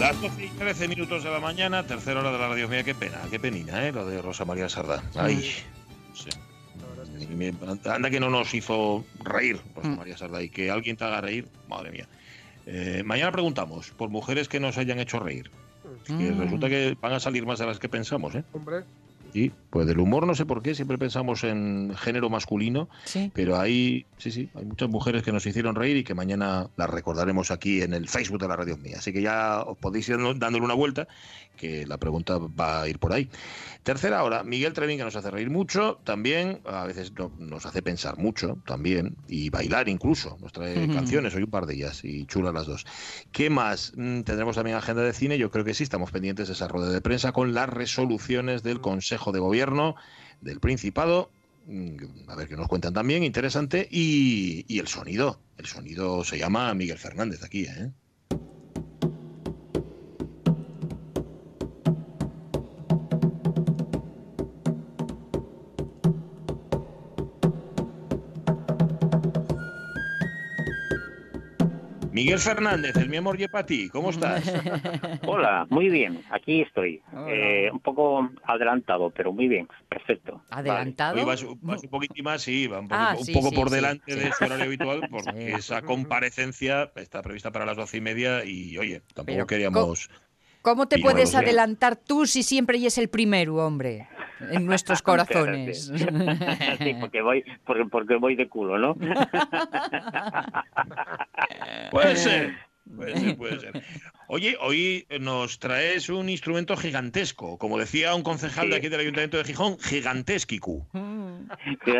Las 0.00 0.20
12 0.20 0.44
y 0.44 0.48
13 0.50 0.86
minutos 0.88 1.24
de 1.24 1.30
la 1.30 1.40
mañana, 1.40 1.84
tercera 1.84 2.20
hora 2.20 2.30
de 2.30 2.38
la 2.38 2.48
radio 2.48 2.68
mía, 2.68 2.84
qué 2.84 2.94
pena, 2.94 3.18
qué 3.30 3.40
penina, 3.40 3.84
¿eh? 3.86 3.92
Lo 3.92 4.06
de 4.06 4.22
Rosa 4.22 4.44
María 4.44 4.68
Sardá. 4.68 5.02
Ay, 5.16 5.42
sí. 6.14 6.30
Me- 7.34 7.52
Anda 7.84 8.08
que 8.10 8.20
no 8.20 8.30
nos 8.30 8.54
hizo 8.54 9.04
reír 9.24 9.60
Rosa 9.74 9.88
María 9.88 10.16
Sardá 10.16 10.40
y 10.42 10.48
que 10.50 10.70
alguien 10.70 10.96
te 10.96 11.04
haga 11.04 11.20
reír, 11.20 11.48
madre 11.68 11.90
mía. 11.90 12.06
Eh, 12.66 13.02
mañana 13.04 13.32
preguntamos 13.32 13.90
por 13.90 14.08
mujeres 14.08 14.48
que 14.48 14.60
nos 14.60 14.78
hayan 14.78 14.98
hecho 15.00 15.18
reír. 15.18 15.50
Que 16.06 16.12
Mm. 16.12 16.40
resulta 16.40 16.68
que 16.68 16.96
van 17.00 17.12
a 17.14 17.20
salir 17.20 17.44
más 17.44 17.58
de 17.58 17.66
las 17.66 17.78
que 17.78 17.88
pensamos, 17.88 18.34
¿eh? 18.34 18.44
Hombre, 18.52 18.84
Sí, 19.32 19.52
pues 19.70 19.86
del 19.86 19.98
humor 20.00 20.26
no 20.26 20.34
sé 20.34 20.46
por 20.46 20.62
qué, 20.62 20.74
siempre 20.74 20.96
pensamos 20.98 21.44
en 21.44 21.94
género 21.96 22.30
masculino, 22.30 22.88
Sí. 23.04 23.30
pero 23.34 23.58
hay, 23.58 24.06
sí, 24.16 24.30
sí, 24.30 24.48
hay 24.54 24.64
muchas 24.64 24.88
mujeres 24.88 25.22
que 25.22 25.32
nos 25.32 25.44
hicieron 25.46 25.74
reír 25.74 25.96
y 25.98 26.04
que 26.04 26.14
mañana 26.14 26.68
las 26.76 26.88
recordaremos 26.90 27.50
aquí 27.50 27.82
en 27.82 27.92
el 27.94 28.08
Facebook 28.08 28.40
de 28.40 28.48
la 28.48 28.56
Radio 28.56 28.76
Mía. 28.78 28.96
Así 28.98 29.12
que 29.12 29.20
ya 29.22 29.62
os 29.62 29.76
podéis 29.76 30.08
ir 30.08 30.16
dándole 30.36 30.64
una 30.64 30.74
vuelta, 30.74 31.08
que 31.56 31.86
la 31.86 31.98
pregunta 31.98 32.38
va 32.38 32.82
a 32.82 32.88
ir 32.88 32.98
por 32.98 33.12
ahí. 33.12 33.28
Tercera 33.88 34.22
hora, 34.22 34.44
Miguel 34.44 34.74
Trevín, 34.74 34.98
que 34.98 35.04
nos 35.04 35.16
hace 35.16 35.30
reír 35.30 35.48
mucho, 35.48 35.98
también, 36.04 36.60
a 36.66 36.84
veces 36.84 37.10
no- 37.16 37.32
nos 37.38 37.64
hace 37.64 37.80
pensar 37.80 38.18
mucho, 38.18 38.58
también, 38.66 39.16
y 39.28 39.48
bailar 39.48 39.88
incluso. 39.88 40.36
Nos 40.42 40.52
trae 40.52 40.74
canciones, 40.92 41.34
hoy 41.34 41.44
un 41.44 41.50
par 41.50 41.64
de 41.64 41.72
ellas, 41.76 42.04
y 42.04 42.26
chulas 42.26 42.52
las 42.52 42.66
dos. 42.66 42.84
¿Qué 43.32 43.48
más? 43.48 43.92
Mm, 43.96 44.24
Tendremos 44.24 44.56
también 44.56 44.76
agenda 44.76 45.00
de 45.02 45.14
cine, 45.14 45.38
yo 45.38 45.50
creo 45.50 45.64
que 45.64 45.72
sí, 45.72 45.84
estamos 45.84 46.10
pendientes 46.10 46.48
de 46.48 46.52
esa 46.52 46.68
rueda 46.68 46.90
de 46.90 47.00
prensa 47.00 47.32
con 47.32 47.54
las 47.54 47.66
resoluciones 47.70 48.62
del 48.62 48.82
Consejo 48.82 49.32
de 49.32 49.38
Gobierno 49.38 49.94
del 50.42 50.60
Principado. 50.60 51.30
Mm, 51.64 52.28
A 52.28 52.34
ver 52.36 52.46
qué 52.46 52.56
nos 52.56 52.68
cuentan 52.68 52.92
también, 52.92 53.24
interesante. 53.24 53.88
Y, 53.90 54.66
y 54.68 54.80
el 54.80 54.88
sonido. 54.88 55.40
El 55.56 55.64
sonido 55.64 56.24
se 56.24 56.36
llama 56.36 56.74
Miguel 56.74 56.98
Fernández 56.98 57.42
aquí, 57.42 57.64
¿eh? 57.64 57.90
Miguel 72.18 72.40
Fernández, 72.40 72.96
el 72.96 73.08
mi 73.08 73.16
amor 73.16 73.38
para 73.48 73.64
ti, 73.64 73.88
¿cómo 73.90 74.10
estás? 74.10 74.42
Hola, 75.24 75.68
muy 75.70 75.88
bien, 75.88 76.24
aquí 76.30 76.62
estoy. 76.62 77.00
Eh, 77.28 77.70
un 77.72 77.78
poco 77.78 78.28
adelantado, 78.42 79.10
pero 79.10 79.32
muy 79.32 79.46
bien, 79.46 79.68
perfecto. 79.88 80.42
Adelantado. 80.50 81.16
Hoy 81.16 81.24
vas, 81.24 81.44
vas 81.62 81.84
un 81.84 81.90
poquitín 81.90 82.24
más, 82.24 82.42
sí, 82.42 82.66
va 82.66 82.80
un, 82.80 82.88
poco- 82.88 83.00
Ah, 83.00 83.14
un 83.16 83.26
poco 83.32 83.50
sí, 83.50 83.54
por 83.54 83.68
sí, 83.68 83.76
delante 83.76 84.12
sí. 84.12 84.18
de 84.18 84.32
su 84.32 84.44
horario 84.44 84.64
habitual, 84.66 85.06
porque 85.08 85.30
Sí. 85.46 85.52
esa 85.58 85.82
comparecencia 85.82 86.90
está 86.96 87.22
prevista 87.22 87.52
para 87.52 87.64
las 87.64 87.76
doce 87.76 87.98
y 87.98 88.00
media 88.00 88.44
y, 88.44 88.76
oye, 88.78 89.00
tampoco 89.14 89.24
Pero, 89.26 89.46
queríamos... 89.46 90.10
¿Cómo 90.60 90.88
te 90.88 90.98
puedes 90.98 91.36
adelantar 91.36 91.94
tú 91.94 92.26
si 92.26 92.42
siempre 92.42 92.84
es 92.84 92.98
el 92.98 93.08
primero, 93.08 93.64
hombre? 93.64 94.08
En 94.40 94.66
nuestros 94.66 95.02
corazones. 95.08 95.92
sí, 96.78 96.94
porque 97.00 97.22
voy, 97.22 97.44
porque, 97.64 97.84
porque 97.86 98.16
voy 98.16 98.36
de 98.36 98.48
culo, 98.48 98.78
¿no? 98.78 98.94
Puede 101.90 102.16
ser, 102.16 102.54
puede 102.96 103.16
ser, 103.16 103.36
puede 103.36 103.60
ser. 103.60 103.82
Oye, 104.28 104.56
hoy 104.60 105.06
nos 105.20 105.58
traes 105.58 106.10
un 106.10 106.28
instrumento 106.28 106.76
gigantesco, 106.76 107.56
como 107.56 107.78
decía 107.78 108.14
un 108.14 108.22
concejal 108.22 108.68
de 108.68 108.76
aquí 108.76 108.88
del 108.88 109.00
Ayuntamiento 109.00 109.38
de 109.38 109.44
Gijón, 109.44 109.78
gigantesquicu. 109.78 110.86
sí, 111.84 111.92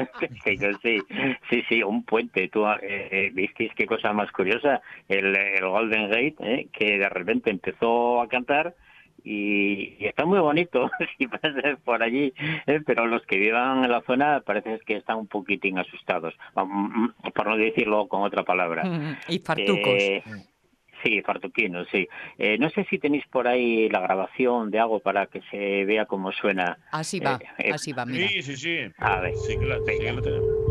sí, 0.82 1.00
sí, 1.49 1.62
sí, 1.69 1.82
un 1.82 2.05
puente. 2.05 2.49
Tú 2.49 2.66
eh, 2.66 2.78
eh, 2.82 3.31
visteis 3.32 3.72
qué 3.75 3.87
cosa 3.87 4.12
más 4.12 4.31
curiosa, 4.31 4.82
el, 5.09 5.34
el 5.34 5.66
Golden 5.66 6.10
Gate, 6.10 6.37
eh, 6.41 6.69
que 6.70 6.99
de 6.99 7.09
repente 7.09 7.50
empezó 7.50 8.20
a 8.20 8.28
cantar 8.28 8.75
y, 9.28 9.97
y 9.99 10.06
está 10.06 10.25
muy 10.25 10.39
bonito 10.39 10.91
si 11.19 11.27
pasas 11.27 11.78
por 11.84 12.03
allí, 12.03 12.33
eh, 12.66 12.81
pero 12.87 13.06
los 13.06 13.22
que 13.27 13.37
vivan 13.37 13.84
en 13.84 13.91
la 13.91 14.00
zona 14.03 14.41
parece 14.41 14.81
que 14.87 14.97
están 14.97 15.19
un 15.19 15.27
poquitín 15.27 15.78
asustados, 15.78 16.34
mm, 16.55 16.61
mm, 16.62 17.15
por 17.34 17.47
no 17.47 17.56
decirlo 17.59 18.09
con 18.09 18.22
otra 18.22 18.43
palabra. 18.43 18.83
y 19.28 19.38
fartucos. 19.41 19.94
Eh, 19.99 20.22
sí, 21.03 21.21
fartuquinos, 21.21 21.87
sí. 21.93 22.09
Eh, 22.38 22.56
no 22.59 22.71
sé 22.71 22.87
si 22.88 22.99
tenéis 22.99 23.27
por 23.27 23.47
ahí 23.47 23.91
la 23.91 24.00
grabación 24.00 24.71
de 24.71 24.78
algo 24.78 25.00
para 25.00 25.27
que 25.27 25.43
se 25.50 25.84
vea 25.84 26.06
cómo 26.06 26.33
suena. 26.33 26.78
así 26.91 27.21
va, 27.21 27.38
eh, 27.59 27.72
así 27.72 27.93
va, 27.93 28.06
mira. 28.06 28.28
Sí, 28.28 28.43
sí, 28.43 28.56
sí. 28.56 28.78
A 28.99 29.21
ver, 29.21 29.34
Sí 29.37 29.59
que 29.59 29.67
la, 29.67 29.77
sí 29.78 29.99
que 29.99 30.68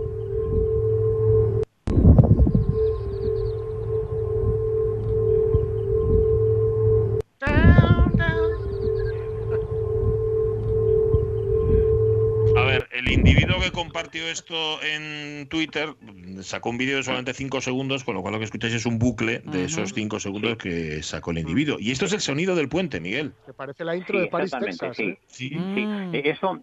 que 13.67 13.75
compartió 13.75 14.27
esto 14.27 14.81
en 14.83 15.47
Twitter 15.49 15.89
sacó 16.41 16.69
un 16.69 16.77
vídeo 16.77 16.97
de 16.97 17.03
solamente 17.03 17.33
5 17.33 17.61
segundos, 17.61 18.03
con 18.03 18.15
lo 18.15 18.21
cual 18.21 18.33
lo 18.33 18.39
que 18.39 18.45
escucháis 18.45 18.73
es 18.73 18.85
un 18.85 18.99
bucle 18.99 19.39
de 19.45 19.65
esos 19.65 19.93
5 19.93 20.19
segundos 20.19 20.57
que 20.57 21.01
sacó 21.03 21.31
el 21.31 21.39
individuo. 21.39 21.77
Y 21.79 21.91
esto 21.91 22.05
es 22.05 22.13
el 22.13 22.21
sonido 22.21 22.55
del 22.55 22.69
puente, 22.69 22.99
Miguel. 22.99 23.33
que 23.45 23.53
parece 23.53 23.83
la 23.85 23.95
intro 23.95 24.15
Sí, 24.15 24.19
de 24.19 24.25
exactamente, 24.25 24.77
Texas. 24.77 24.97
sí. 24.97 25.03
¿eh? 25.03 25.19
Sí. 25.27 25.49
Mm. 25.55 26.15
eh, 26.15 26.21
eso, 26.25 26.59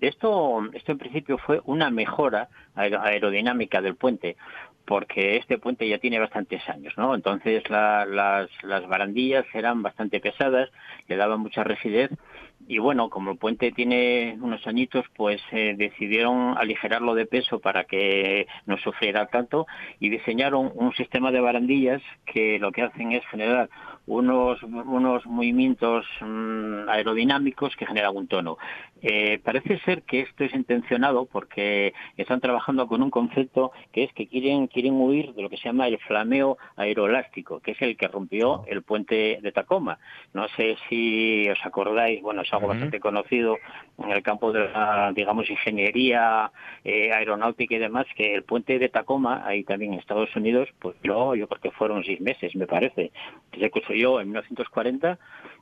esto, 0.00 0.60
esto 0.72 0.92
en 0.92 0.98
principio 0.98 1.38
fue 1.38 1.60
una 1.64 1.90
mejora 1.90 2.48
aer- 2.76 2.98
aerodinámica 3.00 3.80
del 3.82 3.96
puente, 3.96 4.36
porque 4.84 5.36
este 5.36 5.58
puente 5.58 5.86
ya 5.88 5.98
tiene 5.98 6.18
bastantes 6.18 6.66
años, 6.68 6.94
¿no? 6.96 7.14
Entonces 7.14 7.68
la- 7.68 8.06
las, 8.06 8.48
las 8.62 8.86
barandillas 8.88 9.44
eran 9.52 9.82
bastante 9.82 10.20
pesadas, 10.20 10.70
le 11.08 11.16
daban 11.16 11.40
mucha 11.40 11.62
rigidez 11.64 12.10
y 12.70 12.78
bueno, 12.78 13.08
como 13.08 13.30
el 13.30 13.38
puente 13.38 13.72
tiene 13.72 14.36
unos 14.42 14.66
añitos, 14.66 15.06
pues 15.16 15.40
eh, 15.52 15.74
decidieron 15.76 16.54
aligerarlo 16.58 17.14
de 17.14 17.24
peso 17.24 17.60
para 17.60 17.84
que 17.84 18.46
no 18.66 18.76
sufriera 18.76 19.26
tanto 19.26 19.66
y 19.98 20.10
diseñaron 20.10 20.70
un 20.74 20.92
sistema 20.92 21.32
de 21.32 21.40
barandillas 21.40 22.02
que 22.26 22.58
lo 22.58 22.70
que 22.70 22.82
hacen 22.82 23.12
es 23.12 23.26
generar 23.28 23.70
unos, 24.06 24.62
unos 24.62 25.24
movimientos 25.24 26.04
mm, 26.20 26.90
aerodinámicos 26.90 27.74
que 27.74 27.86
generan 27.86 28.14
un 28.14 28.28
tono. 28.28 28.58
Eh, 29.02 29.38
parece 29.44 29.78
ser 29.80 30.02
que 30.02 30.20
esto 30.20 30.44
es 30.44 30.54
intencionado 30.54 31.26
porque 31.26 31.92
están 32.16 32.40
trabajando 32.40 32.86
con 32.88 33.02
un 33.02 33.10
concepto 33.10 33.72
que 33.92 34.04
es 34.04 34.12
que 34.12 34.26
quieren, 34.26 34.66
quieren 34.66 34.94
huir 34.94 35.34
de 35.34 35.42
lo 35.42 35.48
que 35.48 35.56
se 35.56 35.64
llama 35.64 35.86
el 35.86 35.98
flameo 35.98 36.58
aeroelástico, 36.76 37.60
que 37.60 37.72
es 37.72 37.82
el 37.82 37.96
que 37.96 38.08
rompió 38.08 38.64
el 38.66 38.82
puente 38.82 39.38
de 39.40 39.52
Tacoma. 39.52 39.98
No 40.34 40.48
sé 40.56 40.76
si 40.88 41.48
os 41.48 41.58
acordáis, 41.64 42.20
bueno, 42.22 42.42
es 42.42 42.52
algo 42.52 42.68
bastante 42.68 43.00
conocido 43.00 43.56
en 43.98 44.10
el 44.10 44.22
campo 44.22 44.52
de 44.52 44.68
la, 44.68 45.12
digamos, 45.14 45.48
ingeniería 45.48 46.50
eh, 46.84 47.12
aeronáutica 47.12 47.74
y 47.74 47.78
demás, 47.78 48.06
que 48.16 48.34
el 48.34 48.42
puente 48.42 48.78
de 48.78 48.88
Tacoma, 48.88 49.42
ahí 49.46 49.64
también 49.64 49.92
en 49.92 50.00
Estados 50.00 50.34
Unidos, 50.34 50.68
pues 50.78 50.96
yo, 51.02 51.34
yo 51.34 51.46
creo 51.48 51.60
que 51.60 51.70
fueron 51.70 52.04
seis 52.04 52.20
meses, 52.20 52.54
me 52.56 52.66
parece, 52.66 53.12
que 53.52 53.60
se 53.60 53.70
construyó 53.70 54.20
en 54.20 54.28
1940, 54.28 55.18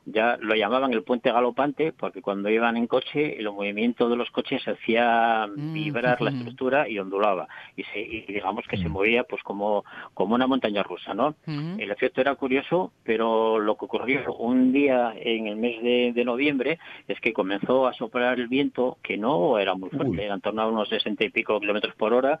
ya 0.09 0.37
lo 0.39 0.55
llamaban 0.55 0.93
el 0.93 1.03
puente 1.03 1.31
galopante, 1.31 1.91
porque 1.91 2.21
cuando 2.21 2.49
iban 2.49 2.77
en 2.77 2.87
coche 2.87 3.37
el 3.37 3.51
movimiento 3.51 4.07
de 4.07 4.15
los 4.15 4.31
coches 4.31 4.65
hacía 4.65 5.47
Mm, 5.47 5.73
vibrar 5.73 6.21
la 6.21 6.29
estructura 6.55 6.87
y 6.87 6.97
ondulaba 6.97 7.47
y, 7.75 7.83
se, 7.83 7.99
y 7.99 8.21
digamos 8.21 8.65
que 8.67 8.77
se 8.77 8.87
Mm. 8.87 8.91
movía 8.93 9.23
pues 9.25 9.43
como 9.43 9.83
como 10.13 10.33
una 10.35 10.47
montaña 10.47 10.81
rusa 10.81 11.13
no 11.13 11.35
Ujú. 11.45 11.75
el 11.77 11.91
efecto 11.91 12.21
era 12.21 12.35
curioso 12.35 12.93
pero 13.03 13.59
lo 13.59 13.75
que 13.75 13.85
ocurrió 13.85 14.33
un 14.35 14.71
día 14.71 15.13
en 15.19 15.47
el 15.47 15.57
mes 15.57 15.81
de, 15.83 16.13
de 16.13 16.23
noviembre 16.25 16.79
es 17.07 17.19
que 17.19 17.33
comenzó 17.33 17.85
a 17.87 17.93
soplar 17.93 18.39
el 18.39 18.47
viento 18.47 18.97
que 19.03 19.17
no 19.17 19.59
era 19.59 19.75
muy 19.75 19.89
fuerte 19.89 20.09
Uy. 20.19 20.21
era 20.23 20.35
en 20.35 20.41
torno 20.41 20.61
a 20.61 20.67
unos 20.67 20.87
60 20.89 21.25
y 21.25 21.29
pico 21.29 21.59
kilómetros 21.59 21.95
por 21.95 22.13
hora 22.13 22.39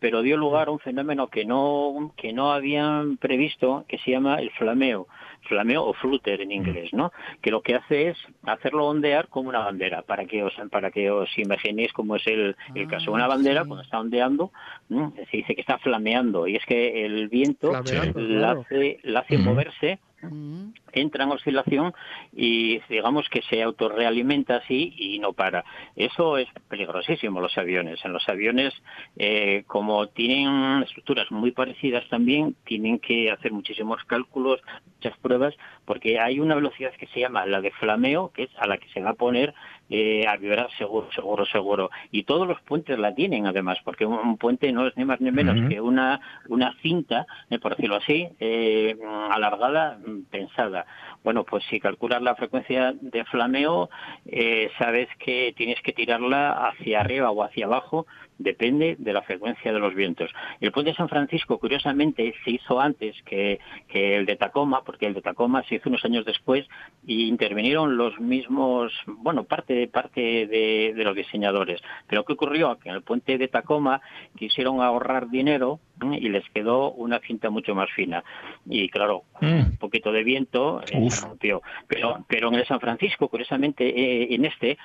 pero 0.00 0.22
dio 0.22 0.36
lugar 0.36 0.68
a 0.68 0.72
un 0.72 0.78
fenómeno 0.80 1.28
que 1.28 1.44
no 1.44 2.12
que 2.16 2.32
no 2.32 2.52
habían 2.52 3.16
previsto 3.16 3.84
que 3.88 3.98
se 3.98 4.10
llama 4.10 4.40
el 4.40 4.50
flameo 4.50 5.06
flameo 5.46 5.84
o 5.84 5.92
flutter 5.94 6.40
en 6.40 6.52
inglés 6.52 6.92
no 6.92 7.12
que 7.42 7.50
lo 7.50 7.62
que 7.62 7.74
hace 7.74 8.08
es 8.10 8.18
hacerlo 8.44 8.86
ondear 8.86 9.28
como 9.28 9.48
una 9.48 9.60
bandera 9.60 10.02
para 10.02 10.24
que 10.26 10.42
os 10.42 10.54
para 10.70 10.90
que 10.90 11.10
os 11.10 11.28
imaginéis 11.38 11.92
cómo 11.92 12.16
es 12.16 12.26
el, 12.26 12.56
el 12.74 12.86
Ah, 12.86 12.88
caso 12.88 13.12
una 13.12 13.26
bandera 13.26 13.62
sí. 13.62 13.68
cuando 13.68 13.82
está 13.84 14.00
ondeando 14.00 14.50
¿no? 14.88 15.12
se 15.30 15.36
dice 15.38 15.54
que 15.54 15.60
está 15.60 15.78
flameando 15.78 16.46
y 16.46 16.56
es 16.56 16.64
que 16.66 17.04
el 17.04 17.28
viento 17.28 17.72
la 17.72 17.82
claro. 17.82 18.60
hace 18.62 18.98
la 19.02 19.20
hace 19.20 19.38
moverse 19.38 19.98
Ujú. 20.22 20.72
entra 20.92 21.24
en 21.24 21.32
oscilación 21.32 21.92
y 22.32 22.80
digamos 22.88 23.28
que 23.28 23.42
se 23.42 23.62
autorrealimenta 23.62 24.56
así 24.56 24.94
y 24.96 25.18
no 25.18 25.34
para. 25.34 25.64
Eso 25.94 26.38
es 26.38 26.48
peligrosísimo 26.68 27.40
los 27.40 27.56
aviones. 27.58 28.02
En 28.04 28.12
los 28.12 28.26
aviones, 28.28 28.72
eh, 29.16 29.64
como 29.66 30.08
tienen 30.08 30.82
estructuras 30.82 31.30
muy 31.30 31.50
parecidas 31.50 32.08
también, 32.08 32.56
tienen 32.64 32.98
que 32.98 33.30
hacer 33.30 33.52
muchísimos 33.52 34.02
cálculos, 34.04 34.60
muchas 34.94 35.18
pruebas, 35.18 35.54
porque 35.84 36.18
hay 36.18 36.40
una 36.40 36.54
velocidad 36.54 36.92
que 36.98 37.06
se 37.08 37.20
llama 37.20 37.46
la 37.46 37.60
de 37.60 37.70
flameo, 37.72 38.32
que 38.32 38.44
es 38.44 38.50
a 38.58 38.66
la 38.66 38.78
que 38.78 38.88
se 38.88 39.00
va 39.00 39.10
a 39.10 39.14
poner 39.14 39.54
eh, 39.90 40.26
a 40.26 40.36
vibrar 40.36 40.68
seguro, 40.76 41.08
seguro, 41.12 41.46
seguro. 41.46 41.90
Y 42.10 42.24
todos 42.24 42.46
los 42.46 42.60
puentes 42.62 42.98
la 42.98 43.14
tienen 43.14 43.46
además, 43.46 43.78
porque 43.84 44.06
un, 44.06 44.18
un 44.18 44.36
puente 44.36 44.72
no 44.72 44.86
es 44.86 44.96
ni 44.96 45.04
más 45.04 45.20
ni 45.20 45.30
menos 45.30 45.68
que 45.68 45.80
una, 45.80 46.20
una 46.48 46.74
cinta, 46.82 47.26
eh, 47.50 47.58
por 47.58 47.76
decirlo 47.76 47.96
así, 47.96 48.28
eh, 48.40 48.96
alargada, 49.30 49.98
mm, 50.04 50.22
pensada. 50.30 50.86
Bueno, 51.22 51.44
pues 51.44 51.64
si 51.70 51.80
calculas 51.80 52.22
la 52.22 52.34
frecuencia 52.36 52.94
de 53.00 53.24
flameo, 53.24 53.90
eh, 54.26 54.70
sabes 54.78 55.08
que 55.18 55.54
tienes 55.56 55.80
que 55.82 55.92
tirarla 55.92 56.68
hacia 56.68 57.00
arriba 57.00 57.30
o 57.30 57.42
hacia 57.42 57.66
abajo, 57.66 58.06
depende 58.38 58.96
de 58.98 59.12
la 59.12 59.22
frecuencia 59.22 59.72
de 59.72 59.78
los 59.78 59.94
vientos. 59.94 60.30
El 60.60 60.72
puente 60.72 60.90
de 60.90 60.96
San 60.96 61.08
Francisco, 61.08 61.58
curiosamente, 61.58 62.34
se 62.44 62.50
hizo 62.50 62.80
antes 62.80 63.16
que, 63.24 63.58
que 63.88 64.16
el 64.16 64.26
de 64.26 64.36
Tacoma, 64.36 64.82
porque 64.84 65.06
el 65.06 65.14
de 65.14 65.22
Tacoma 65.22 65.62
se 65.64 65.76
hizo 65.76 65.88
unos 65.88 66.04
años 66.04 66.24
después 66.24 66.66
y 67.06 67.28
intervinieron 67.28 67.96
los 67.96 68.18
mismos, 68.20 68.92
bueno, 69.06 69.44
parte, 69.44 69.88
parte 69.88 70.20
de, 70.20 70.92
de 70.94 71.04
los 71.04 71.16
diseñadores. 71.16 71.80
Pero 72.08 72.24
¿qué 72.24 72.34
ocurrió? 72.34 72.78
Que 72.78 72.90
en 72.90 72.96
el 72.96 73.02
puente 73.02 73.38
de 73.38 73.48
Tacoma 73.48 74.00
quisieron 74.36 74.80
ahorrar 74.80 75.28
dinero 75.30 75.80
¿eh? 76.02 76.18
y 76.20 76.28
les 76.28 76.48
quedó 76.50 76.92
una 76.92 77.20
cinta 77.20 77.50
mucho 77.50 77.74
más 77.74 77.90
fina. 77.92 78.22
Y 78.66 78.88
claro, 78.88 79.24
Mm. 79.40 79.60
un 79.72 79.76
poquito 79.76 80.12
de 80.12 80.24
viento 80.24 80.80
eh, 80.90 81.08
rompió. 81.22 81.62
Pero, 81.88 82.24
pero 82.28 82.48
en 82.48 82.54
el 82.54 82.66
San 82.66 82.80
Francisco, 82.80 83.28
curiosamente, 83.28 83.86
eh, 83.88 84.34
en 84.34 84.44
este, 84.46 84.78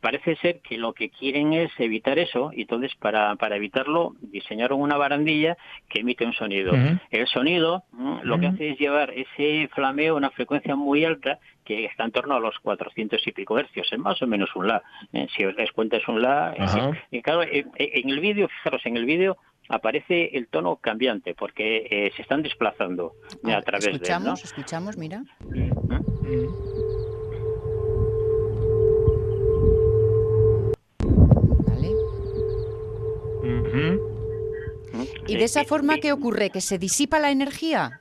parece 0.00 0.36
ser 0.36 0.60
que 0.60 0.78
lo 0.78 0.92
que 0.92 1.10
quieren 1.10 1.52
es 1.52 1.70
evitar 1.78 2.18
eso 2.18 2.50
y 2.54 2.62
entonces 2.62 2.92
para, 2.96 3.36
para 3.36 3.56
evitarlo 3.56 4.14
diseñaron 4.20 4.80
una 4.80 4.96
barandilla 4.96 5.56
que 5.88 6.00
emite 6.00 6.24
un 6.24 6.32
sonido. 6.32 6.72
El 7.10 7.26
sonido 7.28 7.84
mm, 7.92 8.20
lo 8.22 8.38
que 8.40 8.46
hace 8.46 8.70
es 8.70 8.78
llevar 8.78 9.10
ese 9.10 9.68
flameo 9.74 10.14
a 10.14 10.16
una 10.16 10.30
frecuencia 10.30 10.74
muy 10.76 11.04
alta 11.04 11.38
que 11.64 11.84
está 11.84 12.04
en 12.04 12.10
torno 12.12 12.34
a 12.34 12.40
los 12.40 12.58
400 12.60 13.24
y 13.26 13.32
pico 13.32 13.58
hercios, 13.58 13.88
es 13.92 13.98
más 13.98 14.20
o 14.22 14.26
menos 14.26 14.50
un 14.56 14.66
la. 14.66 14.82
Eh, 15.12 15.26
si 15.36 15.44
os 15.44 15.54
dais 15.54 15.70
cuenta 15.72 15.98
es 15.98 16.08
un 16.08 16.20
la. 16.22 16.52
eh, 16.52 16.56
Ajá. 16.60 16.90
y 17.10 17.22
claro, 17.22 17.42
eh, 17.42 17.64
eh, 17.76 17.90
en 17.94 18.10
el 18.10 18.20
vídeo, 18.20 18.48
fijaros, 18.48 18.84
en 18.86 18.96
el 18.96 19.04
vídeo 19.04 19.36
aparece 19.68 20.36
el 20.36 20.48
tono 20.48 20.76
cambiante 20.76 21.34
porque 21.34 21.86
eh, 21.90 22.12
se 22.16 22.22
están 22.22 22.42
desplazando 22.42 23.12
eh, 23.46 23.52
a 23.52 23.62
través 23.62 23.84
de 23.84 23.90
él, 23.90 23.98
¿no? 23.98 24.34
escuchamos, 24.34 24.44
escuchamos, 24.44 24.96
mira. 24.96 25.22
Vale. 25.40 26.89
Y 35.26 35.36
de 35.36 35.44
esa 35.44 35.64
forma. 35.64 35.98
¿qué 35.98 36.12
ocurre? 36.12 36.50
¿Que 36.50 36.60
se 36.60 36.78
disipa 36.78 37.18
la 37.18 37.30
energía? 37.30 38.00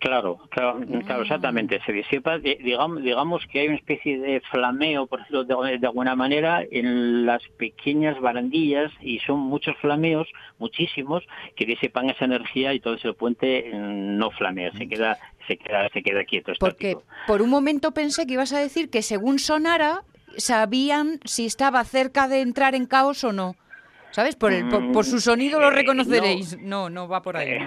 Claro, 0.00 0.38
claro, 0.50 0.80
claro, 1.04 1.22
exactamente. 1.22 1.78
Se 1.84 1.92
disipa, 1.92 2.38
di- 2.38 2.54
digamos, 2.56 3.02
digamos 3.02 3.42
que 3.52 3.60
hay 3.60 3.66
una 3.68 3.76
especie 3.76 4.18
de 4.18 4.40
flameo, 4.50 5.06
por 5.06 5.18
decirlo 5.20 5.44
de, 5.44 5.76
de 5.76 5.86
alguna 5.86 6.16
manera, 6.16 6.62
en 6.70 7.26
las 7.26 7.42
pequeñas 7.58 8.18
barandillas 8.18 8.90
y 9.02 9.18
son 9.20 9.40
muchos 9.40 9.76
flameos, 9.78 10.26
muchísimos, 10.58 11.22
que 11.54 11.66
disipan 11.66 12.08
esa 12.08 12.24
energía 12.24 12.72
y 12.72 12.76
entonces 12.76 13.04
el 13.04 13.14
puente 13.14 13.70
mm, 13.74 14.16
no 14.16 14.30
flamea, 14.30 14.72
se 14.72 14.88
queda, 14.88 15.18
se 15.46 15.58
queda, 15.58 15.88
se 15.90 16.02
queda 16.02 16.24
quieto. 16.24 16.52
Porque 16.58 16.92
estático. 16.92 17.12
por 17.26 17.42
un 17.42 17.50
momento 17.50 17.92
pensé 17.92 18.26
que 18.26 18.34
ibas 18.34 18.54
a 18.54 18.58
decir 18.58 18.88
que 18.88 19.02
según 19.02 19.38
sonara, 19.38 20.04
sabían 20.38 21.20
si 21.26 21.44
estaba 21.44 21.84
cerca 21.84 22.26
de 22.26 22.40
entrar 22.40 22.74
en 22.74 22.86
caos 22.86 23.22
o 23.22 23.32
no. 23.32 23.54
¿Sabes? 24.12 24.36
Por, 24.36 24.52
el, 24.52 24.68
por, 24.68 24.92
por 24.92 25.04
su 25.04 25.20
sonido 25.20 25.60
lo 25.60 25.70
Mm, 25.70 25.72
eh, 25.72 25.76
reconoceréis. 25.76 26.58
No, 26.60 26.90
no 26.90 27.06
va 27.08 27.22
por 27.22 27.36
ahí. 27.36 27.58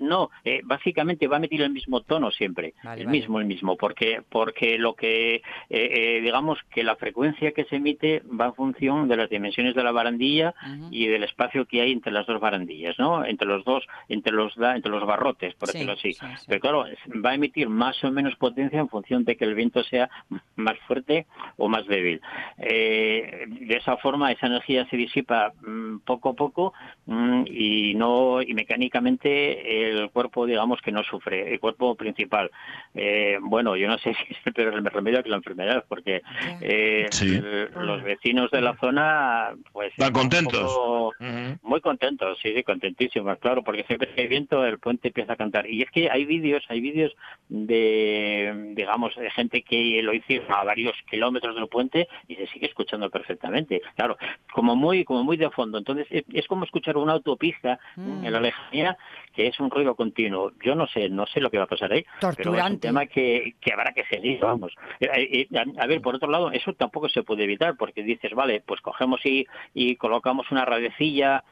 ¿no? 0.00 0.30
Eh, 0.44 0.44
eh, 0.44 0.60
básicamente 0.64 1.26
va 1.26 1.36
a 1.36 1.38
emitir 1.38 1.62
el 1.62 1.70
mismo 1.70 2.02
tono 2.02 2.30
siempre, 2.30 2.74
Vale, 2.82 3.00
el 3.02 3.06
vale. 3.06 3.18
mismo, 3.18 3.40
el 3.40 3.46
mismo, 3.46 3.76
porque 3.76 4.22
porque 4.28 4.78
lo 4.78 4.94
que 4.94 5.42
eh, 5.70 6.20
digamos 6.22 6.58
que 6.70 6.82
la 6.82 6.96
frecuencia 6.96 7.52
que 7.52 7.64
se 7.64 7.76
emite 7.76 8.22
va 8.28 8.46
en 8.46 8.54
función 8.54 9.08
de 9.08 9.16
las 9.16 9.30
dimensiones 9.30 9.74
de 9.74 9.82
la 9.82 9.92
barandilla 9.92 10.54
y 10.90 11.06
del 11.06 11.24
espacio 11.24 11.64
que 11.66 11.80
hay 11.80 11.92
entre 11.92 12.12
las 12.12 12.26
dos 12.26 12.40
barandillas, 12.40 12.98
¿no? 12.98 13.24
Entre 13.24 13.46
los 13.46 13.64
dos, 13.64 13.86
entre 14.08 14.32
los 14.32 14.54
entre 14.58 14.90
los 14.90 15.06
barrotes, 15.06 15.54
por 15.54 15.68
Sí, 15.68 15.78
decirlo 15.78 15.92
así. 15.94 16.12
sí, 16.12 16.26
sí. 16.38 16.44
Pero 16.48 16.60
claro, 16.60 16.84
va 17.24 17.30
a 17.30 17.34
emitir 17.34 17.68
más 17.68 18.02
o 18.04 18.10
menos 18.10 18.34
potencia 18.36 18.78
en 18.80 18.88
función 18.88 19.24
de 19.24 19.36
que 19.36 19.44
el 19.44 19.54
viento 19.54 19.82
sea 19.84 20.10
más 20.56 20.78
fuerte 20.86 21.26
o 21.56 21.68
más 21.68 21.86
débil. 21.86 22.20
De 22.58 23.76
esa 23.76 23.96
forma, 23.96 24.30
esa 24.32 24.46
energía 24.46 24.86
se 24.90 24.96
disipa 24.96 25.37
mm, 25.62 25.98
poco 26.04 26.30
a 26.30 26.34
poco 26.34 26.72
mm, 27.06 27.44
y 27.46 27.94
no 27.94 28.42
y 28.42 28.54
mecánicamente 28.54 29.90
el 29.90 30.10
cuerpo, 30.10 30.46
digamos 30.46 30.80
que 30.82 30.92
no 30.92 31.02
sufre, 31.04 31.52
el 31.52 31.60
cuerpo 31.60 31.94
principal. 31.94 32.50
Eh, 32.94 33.38
bueno, 33.40 33.76
yo 33.76 33.88
no 33.88 33.98
sé 33.98 34.14
si 34.28 34.32
es 34.34 34.38
el 34.44 34.52
peor 34.52 34.82
remedio 34.92 35.22
que 35.22 35.30
la 35.30 35.36
enfermedad, 35.36 35.84
porque 35.88 36.22
eh, 36.60 37.06
Sí. 37.10 37.36
el- 37.36 37.70
los 37.74 38.02
vecinos 38.02 38.50
de 38.50 38.60
la 38.60 38.76
zona, 38.76 39.50
pues 39.72 39.92
Van 39.96 40.08
están 40.08 40.12
contentos. 40.12 40.62
poco- 40.62 41.14
muy 41.62 41.80
contentos, 41.80 42.38
sí, 42.42 42.52
sí, 42.54 42.62
contentísimos, 42.62 43.38
claro, 43.38 43.62
porque 43.62 43.84
siempre 43.84 44.08
que 44.14 44.22
hay 44.22 44.28
viento 44.28 44.64
el 44.64 44.78
puente 44.78 45.08
empieza 45.08 45.32
a 45.34 45.36
cantar. 45.36 45.68
Y 45.68 45.82
es 45.82 45.90
que 45.90 46.10
hay 46.10 46.24
vídeos, 46.24 46.64
hay 46.68 46.80
vídeos 46.80 47.14
de, 47.48 48.72
digamos, 48.74 49.14
de 49.16 49.30
gente 49.30 49.62
que 49.62 50.00
lo 50.02 50.12
hicieron 50.14 50.50
a 50.52 50.64
varios 50.64 50.94
kilómetros 51.10 51.54
del 51.54 51.68
puente 51.68 52.08
y 52.26 52.34
se 52.36 52.46
sigue 52.48 52.66
escuchando 52.66 53.10
perfectamente. 53.10 53.80
Claro, 53.96 54.16
como 54.52 54.76
muy, 54.76 55.04
como 55.04 55.22
muy 55.28 55.36
de 55.36 55.50
fondo. 55.50 55.76
Entonces 55.76 56.06
es, 56.10 56.24
es 56.32 56.46
como 56.46 56.64
escuchar 56.64 56.96
una 56.96 57.12
autopista 57.12 57.78
Mm. 57.96 58.24
en 58.24 58.32
la 58.32 58.40
lejanía 58.40 58.96
que 59.34 59.46
es 59.48 59.60
un 59.60 59.70
ruido 59.70 59.94
continuo. 59.94 60.52
Yo 60.64 60.74
no 60.74 60.86
sé, 60.86 61.08
no 61.10 61.26
sé 61.26 61.40
lo 61.40 61.50
que 61.50 61.58
va 61.58 61.64
a 61.64 61.68
pasar 61.74 61.92
ahí. 61.92 62.04
Pero 62.20 62.32
es 62.32 62.38
un 62.38 62.44
Torturante. 62.44 62.88
tema 62.88 63.06
que, 63.06 63.54
que 63.60 63.72
habrá 63.72 63.92
que 63.92 64.04
seguir, 64.06 64.40
vamos. 64.40 64.72
Eh, 65.00 65.46
eh, 65.52 65.58
a, 65.58 65.82
a 65.84 65.86
ver, 65.86 66.00
por 66.00 66.14
otro 66.14 66.30
lado, 66.30 66.50
eso 66.50 66.72
tampoco 66.72 67.08
se 67.08 67.22
puede 67.22 67.44
evitar, 67.44 67.76
porque 67.76 68.02
dices, 68.02 68.32
vale, 68.32 68.62
pues 68.66 68.80
cogemos 68.80 69.20
y, 69.26 69.46
y 69.74 69.96
colocamos 69.96 70.50
una 70.50 70.64
radecilla 70.64 71.44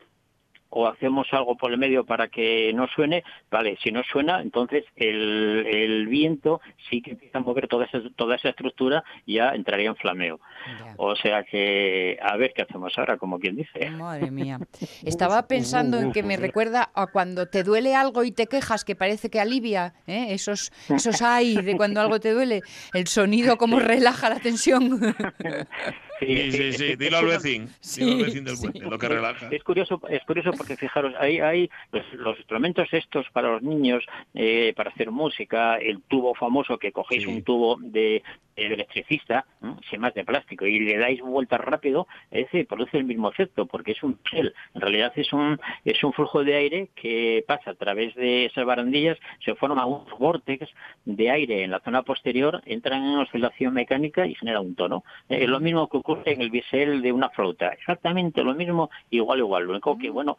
o 0.70 0.86
hacemos 0.86 1.26
algo 1.32 1.56
por 1.56 1.72
el 1.72 1.78
medio 1.78 2.04
para 2.04 2.28
que 2.28 2.72
no 2.74 2.86
suene, 2.88 3.24
vale, 3.50 3.78
si 3.82 3.90
no 3.90 4.02
suena, 4.02 4.40
entonces 4.40 4.84
el, 4.96 5.66
el 5.66 6.06
viento 6.06 6.60
sí 6.90 7.02
que 7.02 7.12
empieza 7.12 7.38
a 7.38 7.40
mover 7.40 7.68
toda 7.68 7.86
esa, 7.86 8.00
toda 8.16 8.36
esa 8.36 8.50
estructura 8.50 9.04
y 9.24 9.34
ya 9.34 9.50
entraría 9.50 9.88
en 9.88 9.96
flameo. 9.96 10.40
Ya. 10.78 10.94
O 10.98 11.16
sea 11.16 11.44
que, 11.44 12.18
a 12.22 12.36
ver 12.36 12.52
qué 12.54 12.62
hacemos 12.62 12.92
ahora, 12.98 13.16
como 13.16 13.38
quien 13.38 13.56
dice. 13.56 13.90
Madre 13.90 14.30
mía. 14.30 14.58
Estaba 15.04 15.46
pensando 15.46 15.98
en 15.98 16.12
que 16.12 16.22
me 16.22 16.36
recuerda 16.36 16.90
a 16.94 17.06
cuando 17.06 17.46
te 17.48 17.62
duele 17.62 17.94
algo 17.94 18.24
y 18.24 18.32
te 18.32 18.46
quejas, 18.46 18.84
que 18.84 18.96
parece 18.96 19.30
que 19.30 19.40
alivia, 19.40 19.94
¿eh? 20.06 20.28
esos, 20.30 20.72
esos 20.88 21.22
ay 21.22 21.56
de 21.56 21.76
cuando 21.76 22.00
algo 22.00 22.20
te 22.20 22.32
duele, 22.32 22.62
el 22.92 23.06
sonido 23.06 23.56
como 23.56 23.78
relaja 23.80 24.28
la 24.28 24.40
tensión. 24.40 25.00
Sí, 26.20 26.52
sí, 26.52 26.72
sí, 26.72 26.96
dilo 26.96 27.18
al 27.18 27.26
vecino, 27.26 27.66
Sí, 27.80 28.00
dilo 28.04 28.16
al 28.18 28.24
vecino 28.24 28.50
del 28.50 28.58
puente, 28.58 28.80
lo 28.80 28.98
que 28.98 29.08
relaja. 29.08 29.48
Es 29.50 29.62
curioso, 29.62 30.00
es 30.08 30.22
curioso 30.24 30.50
porque 30.56 30.76
fijaros, 30.76 31.14
hay, 31.18 31.40
hay 31.40 31.70
los, 31.92 32.04
los 32.14 32.36
instrumentos 32.38 32.88
estos 32.92 33.26
para 33.32 33.50
los 33.52 33.62
niños, 33.62 34.04
eh, 34.34 34.72
para 34.76 34.90
hacer 34.90 35.10
música, 35.10 35.76
el 35.76 36.02
tubo 36.02 36.34
famoso 36.34 36.78
que 36.78 36.92
cogéis 36.92 37.24
Sí. 37.24 37.28
un 37.28 37.42
tubo 37.42 37.76
de 37.80 38.22
electricista, 38.56 39.44
sin 39.90 40.00
más 40.00 40.14
de 40.14 40.24
plástico, 40.24 40.66
y 40.66 40.78
le 40.78 40.96
dais 40.96 41.20
vueltas 41.20 41.60
rápido, 41.60 42.06
ese 42.30 42.64
produce 42.64 42.96
el 42.96 43.04
mismo 43.04 43.28
efecto, 43.30 43.66
porque 43.66 43.92
es 43.92 44.02
un 44.02 44.18
gel. 44.24 44.54
En 44.74 44.80
realidad 44.80 45.12
es 45.16 45.32
un, 45.32 45.60
es 45.84 46.02
un 46.02 46.12
flujo 46.14 46.42
de 46.42 46.54
aire 46.54 46.88
que 46.94 47.44
pasa 47.46 47.72
a 47.72 47.74
través 47.74 48.14
de 48.14 48.46
esas 48.46 48.64
barandillas, 48.64 49.18
se 49.44 49.54
forma 49.56 49.84
un 49.84 50.04
vórtex 50.18 50.68
de 51.04 51.30
aire 51.30 51.64
en 51.64 51.70
la 51.70 51.80
zona 51.80 52.02
posterior, 52.02 52.62
entran 52.64 53.04
en 53.04 53.18
oscilación 53.18 53.74
mecánica 53.74 54.26
y 54.26 54.34
genera 54.34 54.60
un 54.60 54.74
tono. 54.74 55.04
Eh, 55.28 55.42
es 55.42 55.48
lo 55.48 55.60
mismo 55.60 55.88
que 55.88 55.98
ocurre 56.06 56.34
en 56.34 56.40
el 56.40 56.50
bisel 56.50 57.02
de 57.02 57.10
una 57.10 57.30
flauta, 57.30 57.68
exactamente 57.68 58.44
lo 58.44 58.54
mismo, 58.54 58.90
igual, 59.10 59.40
igual. 59.40 59.64
Lo 59.64 59.72
único 59.72 59.98
que, 59.98 60.08
bueno, 60.08 60.38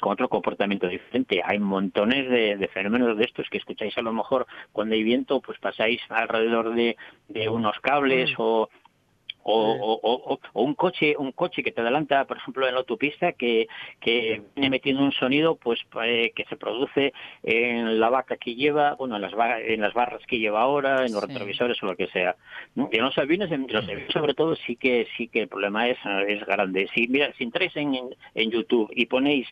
con 0.00 0.12
otro 0.12 0.28
comportamiento 0.28 0.86
diferente. 0.86 1.42
Hay 1.44 1.58
montones 1.58 2.30
de, 2.30 2.56
de 2.56 2.68
fenómenos 2.68 3.18
de 3.18 3.24
estos 3.24 3.48
que 3.50 3.58
escucháis 3.58 3.96
a 3.98 4.02
lo 4.02 4.12
mejor 4.12 4.46
cuando 4.72 4.94
hay 4.94 5.02
viento, 5.02 5.40
pues 5.40 5.58
pasáis 5.58 6.00
alrededor 6.08 6.74
de, 6.74 6.96
de 7.28 7.48
unos 7.48 7.78
cables 7.80 8.32
o, 8.38 8.68
o, 9.42 10.38
un 10.54 10.74
coche 10.74 11.16
un 11.18 11.32
coche 11.32 11.62
que 11.62 11.72
te 11.72 11.80
adelanta 11.80 12.26
por 12.26 12.36
ejemplo 12.36 12.66
en 12.66 12.74
la 12.74 12.80
autopista 12.80 13.32
que, 13.32 13.68
que 14.00 14.42
viene 14.54 14.70
metiendo 14.70 15.02
un 15.02 15.12
sonido 15.12 15.56
pues 15.56 15.80
eh, 16.02 16.32
que 16.34 16.44
se 16.44 16.56
produce 16.56 17.12
en 17.42 17.98
la 17.98 18.10
vaca 18.10 18.36
que 18.36 18.54
lleva 18.54 18.94
bueno 18.94 19.16
en 19.16 19.22
las 19.22 19.32
en 19.32 19.80
las 19.80 19.94
barras 19.94 20.22
que 20.26 20.38
lleva 20.38 20.60
ahora 20.62 21.06
en 21.06 21.12
los 21.12 21.22
retrovisores 21.22 21.82
o 21.82 21.86
lo 21.86 21.96
que 21.96 22.08
sea 22.08 22.36
y 22.76 22.96
en 22.96 23.04
los 23.04 23.16
aviones 23.18 23.50
en 23.50 23.66
los 23.68 23.84
aviones 23.84 24.12
sobre 24.12 24.34
todo 24.34 24.56
sí 24.56 24.76
que 24.76 25.06
sí 25.16 25.28
que 25.28 25.42
el 25.42 25.48
problema 25.48 25.88
es, 25.88 25.98
es 26.28 26.44
grande. 26.46 26.88
Si 26.94 27.08
mira 27.08 27.32
si 27.36 27.44
entráis 27.44 27.74
en, 27.76 27.94
en 28.34 28.50
YouTube 28.50 28.90
y 28.94 29.06
ponéis 29.06 29.46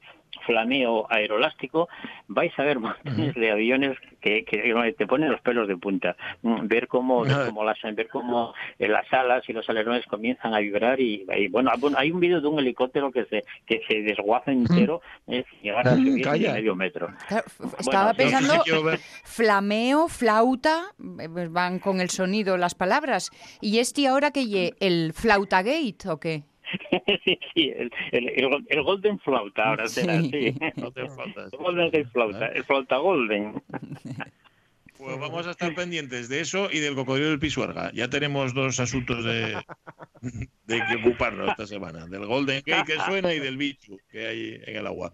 flameo 0.46 1.06
aeroelástico, 1.10 1.88
vais 2.26 2.52
a 2.58 2.62
ver 2.62 2.78
montones 2.78 3.34
de 3.34 3.50
aviones 3.50 3.96
que, 4.20 4.44
te 4.96 5.06
ponen 5.06 5.30
los 5.30 5.40
pelos 5.40 5.68
de 5.68 5.76
punta. 5.76 6.16
Mm, 6.42 6.66
ver 6.66 6.88
cómo, 6.88 7.24
cómo 7.24 7.64
las, 7.64 7.78
ver 7.94 8.08
cómo 8.08 8.54
eh, 8.78 8.88
las 8.88 9.10
alas 9.12 9.48
y 9.48 9.52
los 9.52 9.68
alerones 9.68 10.06
comienzan 10.06 10.54
a 10.54 10.58
vibrar 10.58 11.00
y, 11.00 11.26
bueno, 11.50 11.70
hay 11.96 12.10
un 12.10 12.20
vídeo 12.20 12.40
de 12.40 12.48
un 12.48 12.58
helicóptero 12.58 13.10
que 13.10 13.24
se 13.26 13.44
que 13.66 13.80
se 13.88 14.02
desguaza 14.02 14.52
entero 14.52 15.00
eh, 15.26 15.44
llegar 15.62 15.88
a 15.88 15.96
subir 15.96 16.26
medio 16.26 16.74
metro. 16.74 17.08
estaba 17.78 18.14
pensando 18.14 18.62
flameo, 19.24 20.08
flauta, 20.08 20.92
eh, 21.20 21.48
van 21.50 21.78
con 21.78 22.00
el 22.00 22.10
sonido 22.10 22.56
las 22.56 22.74
palabras. 22.74 23.30
¿Y 23.60 23.78
este 23.78 24.06
ahora 24.08 24.30
que 24.30 24.74
el 24.80 25.12
flautagate 25.14 26.08
o 26.08 26.18
qué? 26.18 26.42
sí, 27.24 27.38
sí, 27.54 27.72
el, 27.74 27.90
el, 28.12 28.66
el, 28.68 28.82
Golden 28.82 29.18
Flauta 29.20 29.70
ahora 29.70 29.88
será, 29.88 30.20
sí. 30.22 30.54
Golden 30.76 31.10
Flauta, 31.10 31.44
el 31.44 31.58
Golden 31.58 32.10
Flauta, 32.10 32.46
el 32.48 32.64
Flauta 32.64 32.96
Golden. 32.96 33.62
Pues 34.98 35.20
vamos 35.20 35.46
a 35.46 35.52
estar 35.52 35.72
pendientes 35.74 36.28
de 36.28 36.40
eso 36.40 36.68
y 36.72 36.80
del 36.80 36.96
cocodrilo 36.96 37.30
del 37.30 37.38
Pisuerga. 37.38 37.92
Ya 37.94 38.10
tenemos 38.10 38.52
dos 38.52 38.80
asuntos 38.80 39.24
de, 39.24 39.56
de 40.66 40.82
que 40.86 40.96
ocuparnos 40.96 41.50
esta 41.50 41.68
semana. 41.68 42.06
Del 42.06 42.26
Golden 42.26 42.62
Gate 42.66 42.94
que 42.94 43.00
suena 43.02 43.32
y 43.32 43.38
del 43.38 43.56
bicho 43.56 43.96
que 44.10 44.26
hay 44.26 44.60
en 44.66 44.76
el 44.76 44.86
agua. 44.88 45.12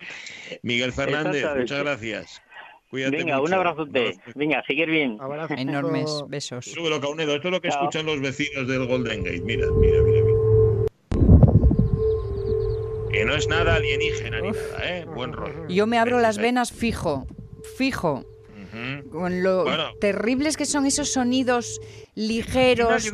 Miguel 0.62 0.92
Fernández, 0.92 1.44
muchas 1.54 1.80
gracias. 1.80 2.42
Cuídate 2.88 3.16
Venga, 3.16 3.40
un 3.40 3.52
abrazote. 3.52 4.16
Venga, 4.34 4.62
seguir 4.66 4.88
bien. 4.88 5.18
Enormes 5.58 6.22
besos. 6.28 6.66
Esto 6.66 6.80
es 6.80 7.44
lo 7.44 7.60
que 7.60 7.68
escuchan 7.68 8.06
los 8.06 8.20
vecinos 8.20 8.66
del 8.66 8.86
Golden 8.86 9.22
Gate. 9.22 9.42
Mira, 9.42 9.66
mira, 9.72 10.00
mira. 10.00 10.23
Que 13.14 13.24
no 13.24 13.36
es 13.36 13.46
nada 13.46 13.76
alienígena 13.76 14.40
ni 14.40 14.50
nada, 14.50 14.78
¿eh? 14.82 15.04
Buen 15.04 15.32
rollo. 15.32 15.68
Yo 15.68 15.86
me 15.86 15.98
abro 15.98 16.18
las 16.18 16.36
venas 16.36 16.72
fijo, 16.72 17.28
fijo. 17.76 18.24
Con 19.12 19.44
lo 19.44 19.64
terribles 20.00 20.56
que 20.56 20.66
son 20.66 20.84
esos 20.84 21.12
sonidos 21.12 21.80
ligeros. 22.16 23.08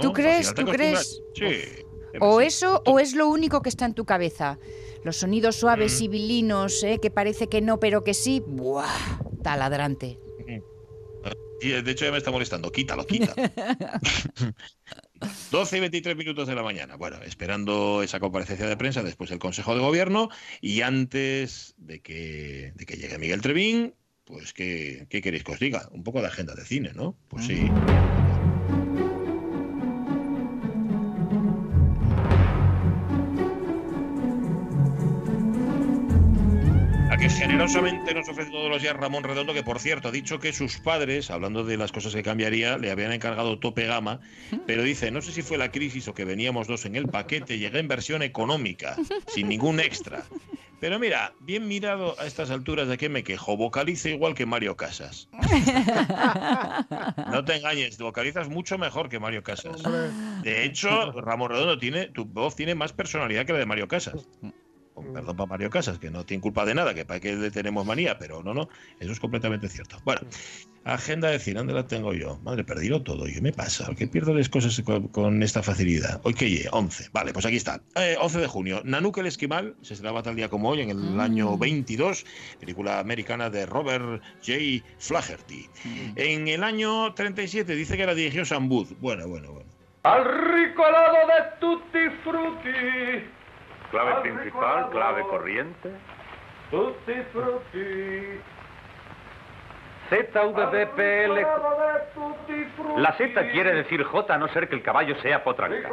¿Tú 0.00 0.14
crees? 0.14 0.54
¿Tú 0.54 0.64
crees? 0.64 1.20
Sí. 1.34 1.84
O 2.20 2.40
eso 2.40 2.82
o 2.86 2.98
es 2.98 3.14
lo 3.14 3.28
único 3.28 3.60
que 3.60 3.68
está 3.68 3.84
en 3.84 3.92
tu 3.92 4.06
cabeza. 4.06 4.58
Los 5.04 5.18
sonidos 5.18 5.56
suaves 5.56 6.00
y 6.00 6.08
bilinos, 6.08 6.82
¿eh? 6.82 6.98
que 7.02 7.10
parece 7.10 7.48
que 7.48 7.60
no, 7.60 7.78
pero 7.80 8.02
que 8.02 8.14
sí. 8.14 8.42
¡Buah! 8.46 8.88
Taladrante. 9.42 10.18
Y 11.60 11.68
de 11.68 11.90
hecho 11.90 12.06
ya 12.06 12.12
me 12.12 12.18
está 12.18 12.30
molestando. 12.30 12.72
Quítalo, 12.72 13.06
quítalo. 13.06 13.34
12 15.50 15.76
y 15.76 15.80
23 15.80 16.16
minutos 16.16 16.48
de 16.48 16.54
la 16.54 16.62
mañana. 16.62 16.96
Bueno, 16.96 17.18
esperando 17.24 18.02
esa 18.02 18.20
comparecencia 18.20 18.66
de 18.66 18.76
prensa 18.76 19.02
después 19.02 19.30
del 19.30 19.38
Consejo 19.38 19.74
de 19.74 19.80
Gobierno 19.80 20.28
y 20.60 20.82
antes 20.82 21.74
de 21.78 22.00
que, 22.00 22.72
de 22.74 22.86
que 22.86 22.96
llegue 22.96 23.18
Miguel 23.18 23.40
Trevín, 23.40 23.94
pues 24.24 24.52
¿qué, 24.52 25.06
¿qué 25.10 25.20
queréis 25.20 25.44
que 25.44 25.52
os 25.52 25.58
diga? 25.58 25.88
Un 25.92 26.04
poco 26.04 26.20
de 26.20 26.28
agenda 26.28 26.54
de 26.54 26.64
cine, 26.64 26.92
¿no? 26.94 27.16
Pues 27.28 27.46
sí. 27.46 27.68
Generosamente 37.40 38.12
nos 38.12 38.28
ofrece 38.28 38.50
todos 38.50 38.68
los 38.68 38.82
días 38.82 38.94
Ramón 38.94 39.24
Redondo, 39.24 39.54
que 39.54 39.62
por 39.62 39.80
cierto 39.80 40.08
ha 40.08 40.10
dicho 40.10 40.38
que 40.38 40.52
sus 40.52 40.78
padres, 40.78 41.30
hablando 41.30 41.64
de 41.64 41.78
las 41.78 41.90
cosas 41.90 42.14
que 42.14 42.22
cambiaría, 42.22 42.76
le 42.76 42.90
habían 42.90 43.12
encargado 43.12 43.58
tope 43.58 43.86
gama, 43.86 44.20
pero 44.66 44.82
dice, 44.82 45.10
no 45.10 45.22
sé 45.22 45.32
si 45.32 45.40
fue 45.40 45.56
la 45.56 45.72
crisis 45.72 46.06
o 46.08 46.12
que 46.12 46.26
veníamos 46.26 46.68
dos 46.68 46.84
en 46.84 46.96
el 46.96 47.08
paquete, 47.08 47.58
llegué 47.58 47.78
en 47.78 47.88
versión 47.88 48.22
económica, 48.22 48.94
sin 49.26 49.48
ningún 49.48 49.80
extra. 49.80 50.22
Pero 50.80 50.98
mira, 50.98 51.32
bien 51.40 51.66
mirado 51.66 52.14
a 52.20 52.26
estas 52.26 52.50
alturas 52.50 52.88
de 52.88 52.98
que 52.98 53.08
me 53.08 53.24
quejo, 53.24 53.56
vocaliza 53.56 54.10
igual 54.10 54.34
que 54.34 54.44
Mario 54.44 54.76
Casas. 54.76 55.30
no 57.32 57.44
te 57.46 57.56
engañes, 57.56 57.96
vocalizas 57.96 58.50
mucho 58.50 58.76
mejor 58.76 59.08
que 59.08 59.18
Mario 59.18 59.42
Casas. 59.42 59.82
De 60.42 60.64
hecho, 60.64 61.12
Ramón 61.12 61.50
Redondo 61.50 61.78
tiene, 61.78 62.08
tu 62.08 62.26
voz 62.26 62.54
tiene 62.54 62.74
más 62.74 62.92
personalidad 62.92 63.46
que 63.46 63.54
la 63.54 63.60
de 63.60 63.66
Mario 63.66 63.88
Casas 63.88 64.28
perdón 65.12 65.36
para 65.36 65.48
Mario 65.48 65.70
Casas, 65.70 65.98
que 65.98 66.10
no 66.10 66.24
tiene 66.24 66.40
culpa 66.40 66.64
de 66.64 66.74
nada, 66.74 66.94
que 66.94 67.04
para 67.04 67.20
que 67.20 67.34
le 67.34 67.50
tenemos 67.50 67.86
manía, 67.86 68.18
pero 68.18 68.42
no, 68.42 68.54
no, 68.54 68.68
eso 68.98 69.12
es 69.12 69.20
completamente 69.20 69.68
cierto. 69.68 69.98
Bueno, 70.04 70.20
agenda 70.84 71.28
de 71.28 71.38
cine, 71.38 71.58
¿dónde 71.58 71.74
la 71.74 71.86
tengo 71.86 72.12
yo? 72.14 72.38
Madre, 72.42 72.64
perdido 72.64 73.02
todo, 73.02 73.26
yo 73.26 73.42
me 73.42 73.52
pasa, 73.52 73.92
que 73.96 74.06
pierdo 74.06 74.34
las 74.34 74.48
cosas 74.48 74.82
con, 75.12 75.42
esta 75.42 75.62
facilidad. 75.62 76.20
Hoy 76.24 76.34
que 76.34 76.68
11, 76.70 77.10
vale, 77.12 77.32
pues 77.32 77.46
aquí 77.46 77.56
está. 77.56 77.82
11 78.20 78.38
eh, 78.38 78.40
de 78.40 78.46
junio, 78.46 78.82
Nanuk 78.84 79.18
el 79.18 79.26
Esquimal, 79.26 79.76
se 79.82 79.96
será 79.96 80.22
tal 80.22 80.36
día 80.36 80.48
como 80.48 80.70
hoy, 80.70 80.80
en 80.82 80.90
el 80.90 80.96
mm. 80.96 81.20
año 81.20 81.58
22, 81.58 82.24
película 82.58 82.98
americana 82.98 83.50
de 83.50 83.66
Robert 83.66 84.22
J. 84.44 84.84
Flaherty. 84.98 85.68
Mm. 85.84 86.12
En 86.16 86.48
el 86.48 86.64
año 86.64 87.14
37 87.14 87.74
dice 87.74 87.96
que 87.96 88.06
la 88.06 88.14
dirigió 88.14 88.44
Sam 88.44 88.68
Booth. 88.68 88.90
Bueno, 89.00 89.28
bueno, 89.28 89.52
bueno. 89.52 89.70
Al 90.02 90.24
rico 90.24 90.82
de 90.82 91.60
Tutti 91.60 92.08
Frutti 92.24 93.39
Clave 93.90 94.20
principal, 94.20 94.88
clave 94.90 95.22
corriente. 95.22 95.90
Tutti 96.70 97.24
frutti. 97.32 98.40
ZVPL. 100.08 101.46
La 102.96 103.12
Z 103.12 103.50
quiere 103.50 103.72
decir 103.74 104.02
J 104.04 104.34
a 104.34 104.38
no 104.38 104.48
ser 104.48 104.68
que 104.68 104.74
el 104.74 104.82
caballo 104.82 105.16
sea 105.20 105.42
potranca. 105.42 105.88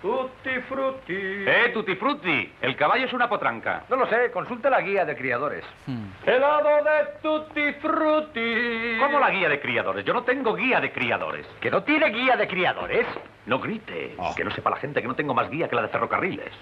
Tutti 0.00 0.60
frutti. 0.68 1.44
¡Eh, 1.46 1.70
tutti 1.72 1.96
frutti! 1.96 2.52
El 2.60 2.76
caballo 2.76 3.06
es 3.06 3.12
una 3.12 3.28
potranca. 3.28 3.84
No 3.88 3.96
lo 3.96 4.06
sé, 4.06 4.30
consulte 4.30 4.68
la 4.68 4.80
guía 4.80 5.04
de 5.04 5.16
criadores. 5.16 5.64
Hmm. 5.86 6.06
Helado 6.24 6.84
de 6.84 7.06
tutti 7.22 7.72
frutti. 7.80 8.98
¿Cómo 9.00 9.18
la 9.18 9.30
guía 9.30 9.48
de 9.48 9.58
criadores? 9.58 10.04
Yo 10.04 10.12
no 10.12 10.22
tengo 10.22 10.54
guía 10.54 10.80
de 10.80 10.92
criadores. 10.92 11.46
¿Que 11.60 11.70
no 11.70 11.82
tiene 11.82 12.10
guía 12.10 12.36
de 12.36 12.46
criadores? 12.46 13.06
No 13.46 13.58
grite. 13.58 14.14
Ah. 14.18 14.32
Que 14.36 14.44
no 14.44 14.50
sepa 14.50 14.70
la 14.70 14.76
gente 14.76 15.00
que 15.00 15.08
no 15.08 15.16
tengo 15.16 15.34
más 15.34 15.50
guía 15.50 15.68
que 15.68 15.74
la 15.74 15.82
de 15.82 15.88
ferrocarriles. 15.88 16.52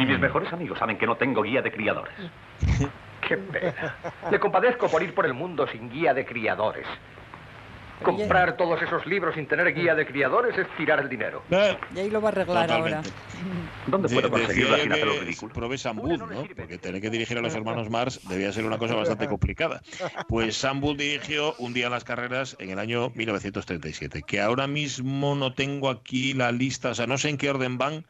Y 0.00 0.06
mis 0.06 0.18
mejores 0.18 0.50
amigos 0.52 0.78
saben 0.78 0.96
que 0.96 1.06
no 1.06 1.16
tengo 1.16 1.42
guía 1.42 1.60
de 1.60 1.70
criadores. 1.70 2.14
Qué 3.28 3.36
pena. 3.36 3.96
Le 4.30 4.40
compadezco 4.40 4.88
por 4.88 5.02
ir 5.02 5.14
por 5.14 5.26
el 5.26 5.34
mundo 5.34 5.66
sin 5.66 5.90
guía 5.90 6.14
de 6.14 6.24
criadores. 6.24 6.86
Comprar 8.02 8.56
todos 8.56 8.80
esos 8.80 9.04
libros 9.04 9.34
sin 9.34 9.46
tener 9.46 9.74
guía 9.74 9.94
de 9.94 10.06
criadores 10.06 10.56
es 10.56 10.66
tirar 10.78 11.00
el 11.00 11.10
dinero. 11.10 11.42
Y 11.94 11.98
ahí 11.98 12.08
lo 12.08 12.22
va 12.22 12.30
a 12.30 12.32
arreglar 12.32 12.72
ahora. 12.72 13.02
¿Dónde 13.86 14.08
puedo 14.08 14.30
conseguirlo 14.30 14.78
sin 14.78 14.90
hacer 14.90 15.06
lo 15.06 15.20
ridículo? 15.20 15.52
Probé 15.52 15.76
Sambud, 15.76 16.16
¿no? 16.16 16.26
Porque 16.56 16.78
tener 16.78 17.02
que 17.02 17.10
dirigir 17.10 17.36
a 17.36 17.42
los 17.42 17.54
hermanos 17.54 17.90
Mars 17.90 18.26
debía 18.26 18.52
ser 18.52 18.64
una 18.64 18.78
cosa 18.78 18.94
bastante 18.94 19.26
complicada. 19.28 19.82
Pues 20.28 20.56
Sambud 20.56 20.96
dirigió 20.96 21.54
Un 21.58 21.74
día 21.74 21.86
en 21.86 21.92
las 21.92 22.04
carreras 22.04 22.56
en 22.58 22.70
el 22.70 22.78
año 22.78 23.10
1937, 23.14 24.22
que 24.26 24.40
ahora 24.40 24.66
mismo 24.66 25.34
no 25.34 25.52
tengo 25.52 25.90
aquí 25.90 26.32
la 26.32 26.52
lista, 26.52 26.90
o 26.90 26.94
sea, 26.94 27.06
no 27.06 27.18
sé 27.18 27.28
en 27.28 27.36
qué 27.36 27.50
orden 27.50 27.76
van, 27.76 28.06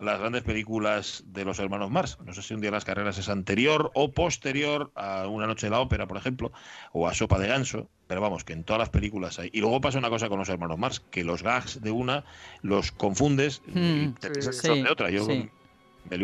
las 0.00 0.18
grandes 0.18 0.42
películas 0.42 1.24
de 1.26 1.44
los 1.44 1.58
hermanos 1.58 1.90
Mars. 1.90 2.18
No 2.24 2.32
sé 2.32 2.42
si 2.42 2.54
un 2.54 2.60
día 2.60 2.70
las 2.70 2.84
carreras 2.84 3.18
es 3.18 3.28
anterior 3.28 3.90
o 3.94 4.12
posterior 4.12 4.90
a 4.94 5.26
Una 5.28 5.46
noche 5.46 5.66
de 5.66 5.70
la 5.70 5.80
ópera, 5.80 6.06
por 6.06 6.16
ejemplo, 6.16 6.52
o 6.92 7.06
a 7.06 7.14
Sopa 7.14 7.38
de 7.38 7.48
ganso, 7.48 7.88
pero 8.06 8.20
vamos, 8.20 8.44
que 8.44 8.52
en 8.52 8.64
todas 8.64 8.80
las 8.80 8.90
películas 8.90 9.38
hay. 9.38 9.50
Y 9.52 9.60
luego 9.60 9.80
pasa 9.80 9.98
una 9.98 10.08
cosa 10.08 10.28
con 10.28 10.38
los 10.38 10.48
hermanos 10.48 10.78
Mars, 10.78 11.00
que 11.10 11.24
los 11.24 11.42
gags 11.42 11.80
de 11.80 11.90
una 11.90 12.24
los 12.62 12.92
confundes 12.92 13.62
y 13.66 13.78
hmm. 13.78 14.14
te 14.14 14.30
de 14.30 14.90
otra. 14.90 15.10
Yo 15.10 15.26
me 15.26 16.18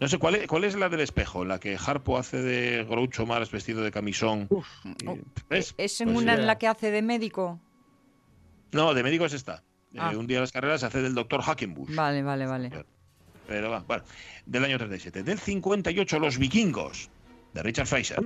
no 0.00 0.08
sé, 0.08 0.18
¿cuál 0.18 0.34
es, 0.36 0.46
¿cuál 0.46 0.64
es 0.64 0.74
la 0.76 0.88
del 0.88 1.00
espejo? 1.00 1.44
La 1.44 1.60
que 1.60 1.76
Harpo 1.76 2.16
hace 2.16 2.38
de 2.38 2.84
Groucho 2.84 3.26
Mars 3.26 3.50
vestido 3.50 3.82
de 3.82 3.90
camisón. 3.90 4.48
¿Es, 5.50 5.74
en 5.76 5.76
pues 5.76 6.00
una 6.00 6.34
en 6.34 6.46
la 6.46 6.56
que 6.56 6.66
hace 6.66 6.90
de 6.90 7.02
médico? 7.02 7.60
No, 8.72 8.94
de 8.94 9.02
médicos 9.02 9.34
está. 9.34 9.56
Eh, 9.56 9.69
Ah. 9.98 10.12
un 10.16 10.26
día 10.26 10.36
de 10.36 10.42
las 10.42 10.52
carreras 10.52 10.82
hace 10.84 11.02
del 11.02 11.14
doctor 11.14 11.42
Hackenbush. 11.42 11.94
Vale, 11.94 12.22
vale, 12.22 12.46
vale. 12.46 12.70
Pero 13.46 13.70
va, 13.70 13.80
bueno, 13.80 14.04
del 14.46 14.64
año 14.64 14.78
37. 14.78 15.22
Del 15.24 15.38
58, 15.38 16.18
Los 16.20 16.38
Vikingos, 16.38 17.10
de 17.52 17.62
Richard 17.62 17.86
Fraser. 17.86 18.20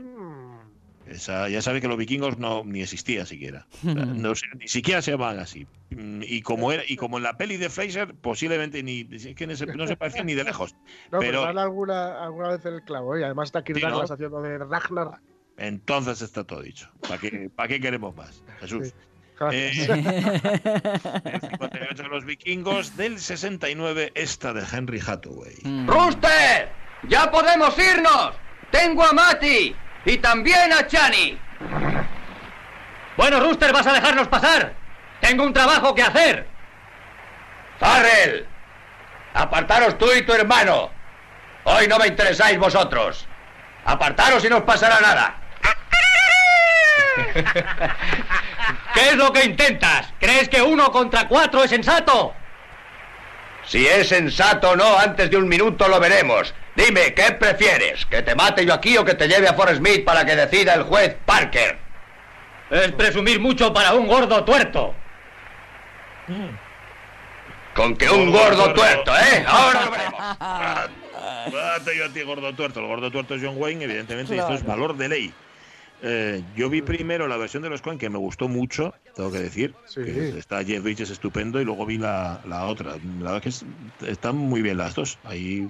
Esa, 1.07 1.51
ya 1.51 1.61
sabe 1.61 1.83
que 1.83 1.89
los 1.89 1.99
vikingos 1.99 2.39
no 2.39 2.65
ni 2.65 2.81
existían 2.81 3.27
siquiera. 3.27 3.67
O 3.87 3.93
sea, 3.93 4.05
no 4.07 4.35
se- 4.35 4.47
ni 4.59 4.69
siquiera 4.69 5.03
se 5.03 5.11
llamaban 5.11 5.39
así. 5.39 5.67
Mm, 5.91 6.23
Y 6.23 6.41
como 6.41 6.73
era, 6.73 6.83
y 6.87 6.97
como 6.97 7.19
en 7.19 7.25
la 7.25 7.37
peli 7.37 7.59
de 7.59 7.69
Fraser, 7.69 8.15
posiblemente 8.15 8.83
ni 8.83 9.07
es 9.13 9.35
que 9.35 9.47
no 9.47 9.55
se, 9.55 9.67
no 9.67 9.87
se 9.87 9.97
parecían 9.97 10.27
ni 10.27 10.35
de 10.35 10.45
lejos. 10.45 10.75
No, 11.13 11.19
pero, 11.19 11.45
pero 11.47 11.61
alguna, 11.61 12.25
alguna 12.25 12.49
vez 12.49 12.65
el 12.65 12.83
clavo, 12.83 13.17
¿eh? 13.17 13.21
y 13.21 13.23
además 13.25 13.49
está 13.49 13.63
Kirk 13.63 13.79
Sí, 13.79 13.85
¿no? 13.85 13.91
Douglas 13.91 14.11
haciendo 14.13 14.41
de 14.41 14.57
Ragnar. 14.59 15.21
entonces 15.59 16.23
está 16.23 16.45
todo 16.45 16.63
dicho. 16.63 16.89
¿Para 17.03 17.19
qué, 17.19 17.51
para 17.55 17.69
qué 17.69 17.81
queremos 17.81 18.17
más? 18.17 18.43
Jesús. 18.61 18.89
Sí. 18.89 18.95
Eh, 19.51 19.73
del 19.89 21.41
58 21.51 22.03
los 22.09 22.25
vikingos, 22.25 22.97
del 22.97 23.19
69 23.19 24.13
esta 24.15 24.53
de 24.53 24.65
Henry 24.71 25.01
Hathaway. 25.05 25.57
Mm. 25.63 25.89
¡Rooster! 25.89 26.71
¡Ya 27.09 27.31
podemos 27.31 27.77
irnos! 27.79 28.33
¡Tengo 28.71 29.05
a 29.05 29.13
Mati! 29.13 29.75
¡Y 30.05 30.19
también 30.19 30.73
a 30.73 30.87
Chani! 30.87 31.39
Bueno, 33.17 33.41
Rooster, 33.41 33.73
¿vas 33.73 33.87
a 33.87 33.93
dejarnos 33.93 34.29
pasar? 34.29 34.75
Tengo 35.21 35.45
un 35.45 35.53
trabajo 35.53 35.95
que 35.95 36.03
hacer. 36.03 36.47
¡Farrell! 37.79 38.47
Apartaros 39.35 39.99
tú 39.99 40.07
y 40.17 40.23
tu 40.23 40.33
hermano. 40.33 40.91
Hoy 41.65 41.89
no 41.89 41.99
me 41.99 42.07
interesáis 42.07 42.59
vosotros. 42.59 43.27
Apartaros 43.85 44.45
y 44.45 44.49
no 44.49 44.59
os 44.59 44.63
pasará 44.65 45.01
nada. 45.01 45.41
¿Qué 48.95 49.09
es 49.11 49.17
lo 49.17 49.33
que 49.33 49.45
intentas? 49.45 50.13
¿Crees 50.19 50.49
que 50.49 50.63
uno 50.63 50.91
contra 50.93 51.29
cuatro 51.29 51.63
es 51.65 51.71
sensato? 51.71 52.35
Si 53.67 53.87
es 53.87 54.09
sensato 54.09 54.71
o 54.71 54.77
no, 54.77 54.99
antes 54.99 55.31
de 55.31 55.37
un 55.37 55.49
minuto 55.49 55.89
lo 55.89 55.99
veremos. 55.99 56.55
Dime, 56.75 57.15
¿qué 57.15 57.33
prefieres? 57.33 58.05
¿Que 58.07 58.23
te 58.23 58.35
mate 58.35 58.67
yo 58.67 58.75
aquí 58.75 58.97
o 58.97 59.05
que 59.05 59.15
te 59.15 59.29
lleve 59.29 59.49
a 59.49 59.55
Forrest 59.55 59.79
Smith 59.79 60.05
para 60.05 60.25
que 60.25 60.37
decida 60.37 60.75
el 60.75 60.83
juez 60.83 61.17
Parker? 61.25 61.79
Es 62.71 62.93
presumir 62.93 63.41
mucho 63.41 63.73
para 63.73 63.95
un 63.95 64.07
gordo 64.07 64.45
tuerto. 64.45 64.95
Con 67.75 67.97
que 67.97 68.11
un 68.11 68.31
gordo 68.31 68.73
tuerto, 68.73 69.17
¿eh? 69.17 69.45
Ahora 69.47 69.85
lo 69.85 69.91
veremos. 69.91 70.21
Mate 70.41 71.97
yo 71.97 72.07
a 72.07 72.09
ti, 72.09 72.23
gordo 72.23 72.53
tuerto. 72.55 72.81
El 72.81 72.87
gordo 72.87 73.11
tuerto 73.11 73.35
es 73.35 73.43
John 73.43 73.55
Wayne, 73.57 73.85
evidentemente, 73.85 74.35
y 74.35 74.39
esto 74.39 74.55
es 74.55 74.65
valor 74.65 74.97
de 74.97 75.09
ley. 75.09 75.35
Eh, 76.07 76.43
yo 76.57 76.69
vi 76.69 76.83
primero 76.83 77.27
la 77.29 77.37
versión 77.39 77.63
de 77.63 77.71
los 77.71 77.81
Coen 77.81 77.97
que 77.99 78.11
me 78.11 78.19
gustó 78.19 78.47
mucho, 78.49 78.93
tengo 79.17 79.33
que 79.33 79.39
decir. 79.39 79.75
Sí. 79.87 80.01
que 80.05 80.39
está 80.39 80.63
Jeff 80.63 80.83
Bridges 80.83 81.09
estupendo 81.11 81.61
y 81.61 81.65
luego 81.65 81.87
vi 81.87 81.97
la, 81.99 82.41
la 82.47 82.67
otra. 82.67 82.97
La 83.21 83.31
verdad 83.33 83.43
que 83.43 83.49
es- 83.49 83.65
están 84.07 84.37
muy 84.37 84.61
bien 84.61 84.77
las 84.77 84.95
dos. 84.95 85.19
Hay 85.25 85.69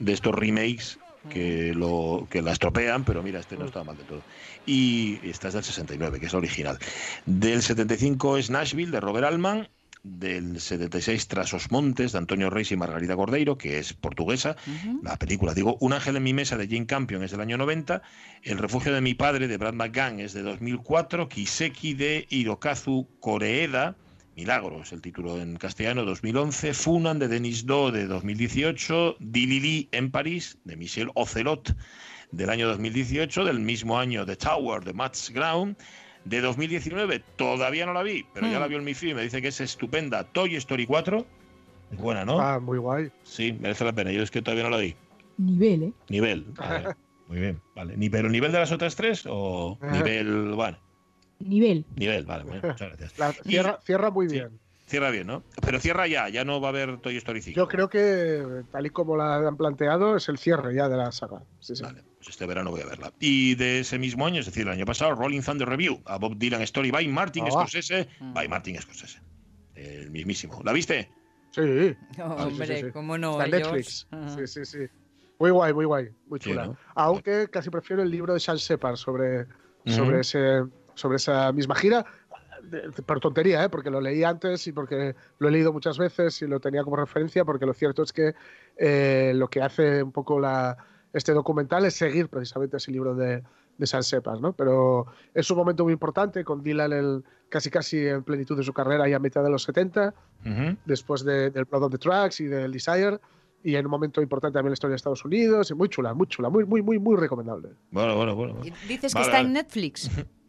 de 0.00 0.12
estos 0.12 0.34
remakes 0.34 0.98
que 1.30 1.72
lo 1.74 2.26
que 2.30 2.40
la 2.42 2.52
estropean, 2.52 3.04
pero 3.04 3.22
mira, 3.22 3.40
este 3.40 3.56
no 3.56 3.64
está 3.66 3.82
mal 3.84 3.96
de 3.96 4.04
todo. 4.04 4.22
Y 4.64 5.18
esta 5.28 5.48
es 5.48 5.54
del 5.54 5.64
69, 5.64 6.20
que 6.20 6.26
es 6.26 6.32
la 6.32 6.38
original. 6.38 6.78
Del 7.24 7.62
75 7.62 8.36
es 8.38 8.50
Nashville, 8.50 8.90
de 8.92 9.00
Robert 9.00 9.26
Altman. 9.26 9.68
Del 10.08 10.60
76, 10.60 11.26
Tras 11.26 11.52
os 11.52 11.72
Montes, 11.72 12.12
de 12.12 12.18
Antonio 12.18 12.48
Reis 12.48 12.70
y 12.70 12.76
Margarita 12.76 13.16
Cordeiro, 13.16 13.58
que 13.58 13.80
es 13.80 13.92
portuguesa. 13.92 14.54
La 15.02 15.16
película, 15.16 15.52
digo, 15.52 15.76
Un 15.80 15.92
ángel 15.94 16.16
en 16.16 16.22
mi 16.22 16.32
mesa, 16.32 16.56
de 16.56 16.68
Jane 16.68 16.86
Campion, 16.86 17.24
es 17.24 17.32
del 17.32 17.40
año 17.40 17.58
90. 17.58 18.02
El 18.42 18.58
refugio 18.58 18.94
de 18.94 19.00
mi 19.00 19.14
padre, 19.14 19.48
de 19.48 19.56
Brad 19.56 19.74
McGann, 19.74 20.20
es 20.20 20.32
de 20.32 20.42
2004. 20.42 21.28
Kiseki, 21.28 21.94
de 21.94 22.24
Hirokazu 22.30 23.08
Koreeda. 23.18 23.96
Milagros, 24.36 24.92
el 24.92 25.00
título 25.00 25.40
en 25.40 25.56
castellano, 25.56 26.04
2011. 26.04 26.72
Funan, 26.72 27.18
de 27.18 27.26
Denis 27.26 27.66
Do, 27.66 27.90
de 27.90 28.06
2018. 28.06 29.16
Dilili, 29.18 29.88
en 29.90 30.12
París, 30.12 30.56
de 30.62 30.76
Michel 30.76 31.10
Ocelot, 31.14 31.74
del 32.30 32.50
año 32.50 32.68
2018. 32.68 33.44
Del 33.44 33.58
mismo 33.58 33.98
año, 33.98 34.24
The 34.24 34.36
Tower, 34.36 34.84
de 34.84 34.92
Max 34.92 35.30
Ground. 35.34 35.76
De 36.26 36.40
2019, 36.40 37.20
todavía 37.36 37.86
no 37.86 37.92
la 37.92 38.02
vi, 38.02 38.26
pero 38.34 38.46
ya 38.48 38.58
Hmm. 38.58 38.60
la 38.60 38.66
vio 38.66 38.78
en 38.78 38.84
mi 38.84 38.94
film 38.94 39.12
y 39.12 39.14
me 39.14 39.22
dice 39.22 39.40
que 39.40 39.48
es 39.48 39.60
estupenda. 39.60 40.24
Toy 40.24 40.56
Story 40.56 40.84
4. 40.86 41.24
Es 41.92 41.98
buena, 41.98 42.24
¿no? 42.24 42.40
Ah, 42.40 42.58
muy 42.58 42.78
guay. 42.78 43.10
Sí, 43.22 43.52
merece 43.60 43.84
la 43.84 43.92
pena. 43.92 44.10
Yo 44.10 44.22
es 44.22 44.30
que 44.32 44.42
todavía 44.42 44.64
no 44.64 44.70
la 44.70 44.78
vi. 44.78 44.96
Nivel, 45.38 45.82
¿eh? 45.84 45.92
Nivel. 46.08 46.44
Vale. 46.58 46.96
Muy 47.28 47.38
bien. 47.40 47.60
Vale. 47.74 47.96
¿Ni, 47.96 48.08
¿Pero 48.10 48.28
nivel 48.28 48.50
de 48.52 48.58
las 48.58 48.72
otras 48.72 48.96
tres 48.96 49.24
o 49.28 49.78
nivel. 49.92 50.52
Bueno, 50.54 50.78
Nivel. 51.40 51.84
nivel, 51.96 52.24
vale. 52.24 52.44
bueno, 52.44 52.60
muchas 52.68 52.88
gracias. 52.88 53.18
La- 53.18 53.34
Y- 53.44 53.48
cierra, 53.50 53.78
cierra 53.84 54.10
muy 54.10 54.26
bien. 54.26 54.58
Cierra 54.86 55.10
bien, 55.10 55.26
¿no? 55.26 55.42
Pero 55.64 55.80
cierra 55.80 56.06
ya, 56.06 56.28
ya 56.28 56.44
no 56.44 56.60
va 56.60 56.68
a 56.68 56.70
haber 56.70 56.98
Toy 56.98 57.16
Story 57.16 57.42
5. 57.42 57.56
Yo 57.56 57.66
creo 57.68 57.88
que, 57.90 58.62
tal 58.70 58.86
y 58.86 58.90
como 58.90 59.16
la 59.16 59.36
han 59.48 59.56
planteado, 59.56 60.16
es 60.16 60.28
el 60.28 60.38
cierre 60.38 60.74
ya 60.74 60.88
de 60.88 60.96
la 60.96 61.10
saga. 61.12 61.42
Sí, 61.60 61.74
sí. 61.74 61.82
Vale, 61.82 62.02
pues 62.26 62.34
este 62.34 62.46
verano 62.46 62.72
voy 62.72 62.80
a 62.80 62.86
verla. 62.86 63.12
Y 63.20 63.54
de 63.54 63.80
ese 63.80 63.98
mismo 64.00 64.26
año, 64.26 64.40
es 64.40 64.46
decir, 64.46 64.62
el 64.62 64.72
año 64.72 64.84
pasado, 64.84 65.14
Rolling 65.14 65.42
Thunder 65.42 65.68
Review, 65.68 66.02
a 66.06 66.18
Bob 66.18 66.36
Dylan 66.36 66.60
Story 66.62 66.90
by 66.90 67.06
Martin 67.06 67.44
Ah. 67.46 67.50
Scorsese. 67.52 68.08
Mm. 68.18 68.34
By 68.34 68.48
Martin 68.48 68.80
Scorsese. 68.80 69.20
El 69.76 70.10
mismísimo. 70.10 70.60
¿La 70.64 70.72
viste? 70.72 71.08
Sí. 71.52 71.62
No, 72.18 72.36
Sí, 72.36 72.42
sí, 72.42 72.42
hombre, 72.50 72.66
sí, 72.66 72.84
sí. 72.86 72.92
cómo 72.92 73.16
no. 73.16 73.40
Está 73.40 73.56
Netflix. 73.56 74.08
Ajá. 74.10 74.28
Sí, 74.30 74.46
sí, 74.48 74.64
sí. 74.64 74.78
Muy 75.38 75.50
guay, 75.50 75.72
muy 75.72 75.84
guay. 75.84 76.08
Muy 76.26 76.40
Sí, 76.40 76.50
chula. 76.50 76.66
¿no? 76.66 76.76
Aunque 76.96 77.48
casi 77.48 77.70
prefiero 77.70 78.02
el 78.02 78.10
libro 78.10 78.34
de 78.34 78.40
Sean 78.40 78.56
Shepard 78.56 78.96
sobre, 78.96 79.46
sobre, 79.84 80.20
ese, 80.20 80.64
sobre 80.94 81.16
esa 81.18 81.52
misma 81.52 81.76
gira. 81.76 82.04
Por 83.06 83.20
tontería, 83.20 83.62
¿eh? 83.62 83.68
porque 83.68 83.90
lo 83.90 84.00
leí 84.00 84.24
antes 84.24 84.66
y 84.66 84.72
porque 84.72 85.14
lo 85.38 85.48
he 85.48 85.50
leído 85.52 85.72
muchas 85.72 85.96
veces 85.98 86.42
y 86.42 86.48
lo 86.48 86.58
tenía 86.58 86.82
como 86.82 86.96
referencia, 86.96 87.44
porque 87.44 87.66
lo 87.66 87.74
cierto 87.74 88.02
es 88.02 88.12
que 88.12 88.34
eh, 88.76 89.30
lo 89.36 89.48
que 89.48 89.62
hace 89.62 90.02
un 90.02 90.10
poco 90.10 90.40
la, 90.40 90.76
este 91.16 91.32
documental 91.32 91.84
es 91.86 91.94
seguir 91.94 92.28
precisamente 92.28 92.76
ese 92.76 92.92
libro 92.92 93.14
de, 93.14 93.42
de 93.78 93.86
San 93.86 94.02
Sepas, 94.02 94.40
¿no? 94.40 94.52
Pero 94.52 95.06
es 95.34 95.50
un 95.50 95.56
momento 95.56 95.84
muy 95.84 95.92
importante 95.92 96.44
con 96.44 96.62
Dylan 96.62 96.92
el, 96.92 97.24
casi 97.48 97.70
casi 97.70 98.06
en 98.06 98.22
plenitud 98.22 98.56
de 98.56 98.62
su 98.62 98.72
carrera 98.72 99.08
y 99.08 99.12
a 99.14 99.18
mitad 99.18 99.42
de 99.42 99.50
los 99.50 99.62
70, 99.62 100.14
Ujú. 100.44 100.76
después 100.84 101.24
de- 101.24 101.50
del 101.50 101.64
Blood 101.64 101.84
on 101.84 101.90
the 101.90 101.98
Tracks 101.98 102.40
y 102.40 102.44
del 102.46 102.70
Desire, 102.72 103.18
y 103.62 103.74
en 103.76 103.86
un 103.86 103.90
momento 103.90 104.20
importante 104.22 104.54
también 104.54 104.68
en 104.68 104.72
la 104.72 104.74
historia 104.74 104.92
de 104.92 104.96
Estados 104.96 105.24
Unidos, 105.24 105.70
y 105.70 105.74
muy 105.74 105.88
chula, 105.88 106.12
muy 106.14 106.26
chula, 106.28 106.50
muy, 106.50 106.64
muy, 106.64 106.82
muy, 106.82 106.98
muy 106.98 107.16
recomendable. 107.16 107.70
Bueno, 107.90 108.14
bueno, 108.16 108.36
bueno. 108.36 108.54
Y 108.62 108.70
Dices 108.86 109.12
que 109.12 109.18
Vale, 109.20 109.26
está 109.26 109.36
vale. 109.38 109.46
en 109.48 109.52
Netflix. 109.54 110.10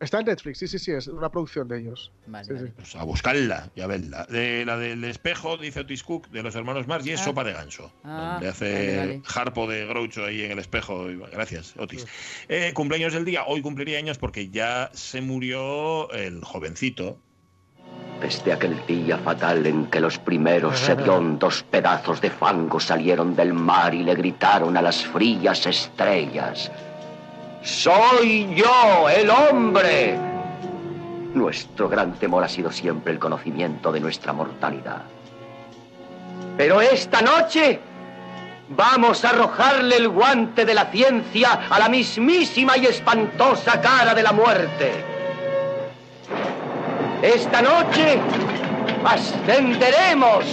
Está 0.00 0.18
en 0.20 0.26
Netflix, 0.26 0.58
sí, 0.58 0.66
sí, 0.68 0.78
sí, 0.78 0.90
es 0.92 1.06
una 1.06 1.30
producción 1.30 1.66
de 1.68 1.78
ellos. 1.78 2.12
Vale, 2.26 2.44
Sí, 2.44 2.52
vale. 2.52 2.66
sí. 2.66 2.72
Pues 2.76 2.96
a 2.96 3.04
buscarla 3.04 3.70
y 3.74 3.80
a 3.80 3.86
verla. 3.86 4.26
De, 4.28 4.64
la 4.66 4.76
del 4.76 5.02
espejo, 5.04 5.56
dice 5.56 5.80
Otis 5.80 6.02
Cook, 6.02 6.28
de 6.28 6.42
los 6.42 6.54
hermanos 6.56 6.86
Mars, 6.86 7.06
y 7.06 7.12
es 7.12 7.20
Ah. 7.20 7.24
sopa 7.24 7.44
de 7.44 7.52
ganso. 7.52 7.92
Ah, 8.04 8.32
donde 8.34 8.48
hace 8.48 8.96
vale, 8.96 8.96
vale. 8.98 9.22
harpo 9.34 9.66
de 9.68 9.86
Groucho 9.86 10.24
ahí 10.24 10.42
en 10.42 10.50
el 10.50 10.58
espejo. 10.58 11.06
Gracias, 11.32 11.74
Otis. 11.78 12.06
Eh, 12.48 12.72
cumpleaños 12.74 13.12
del 13.14 13.24
día. 13.24 13.44
Hoy 13.46 13.62
cumpliría 13.62 13.98
años 13.98 14.18
porque 14.18 14.50
ya 14.50 14.90
se 14.92 15.20
murió 15.22 16.10
el 16.10 16.42
jovencito. 16.44 17.18
Desde 18.20 18.52
aquel 18.52 18.76
día 18.86 19.18
fatal 19.18 19.66
en 19.66 19.86
que 19.86 20.00
los 20.00 20.18
primeros 20.18 20.88
hediondos 20.88 21.62
pedazos 21.64 22.20
de 22.20 22.30
fango 22.30 22.80
salieron 22.80 23.36
del 23.36 23.52
mar 23.52 23.94
y 23.94 24.02
le 24.02 24.14
gritaron 24.14 24.76
a 24.76 24.82
las 24.82 25.04
frías 25.06 25.66
estrellas. 25.66 26.70
Soy 27.64 28.54
yo, 28.54 29.08
el 29.08 29.30
hombre. 29.30 30.18
Nuestro 31.32 31.88
gran 31.88 32.12
temor 32.12 32.44
ha 32.44 32.48
sido 32.48 32.70
siempre 32.70 33.10
el 33.10 33.18
conocimiento 33.18 33.90
de 33.90 34.00
nuestra 34.00 34.34
mortalidad. 34.34 35.02
Pero 36.58 36.82
esta 36.82 37.22
noche 37.22 37.80
vamos 38.68 39.24
a 39.24 39.30
arrojarle 39.30 39.96
el 39.96 40.10
guante 40.10 40.66
de 40.66 40.74
la 40.74 40.84
ciencia 40.90 41.60
a 41.70 41.78
la 41.78 41.88
mismísima 41.88 42.76
y 42.76 42.84
espantosa 42.84 43.80
cara 43.80 44.14
de 44.14 44.22
la 44.22 44.32
muerte. 44.32 44.92
Esta 47.22 47.62
noche 47.62 48.18
ascenderemos 49.06 50.44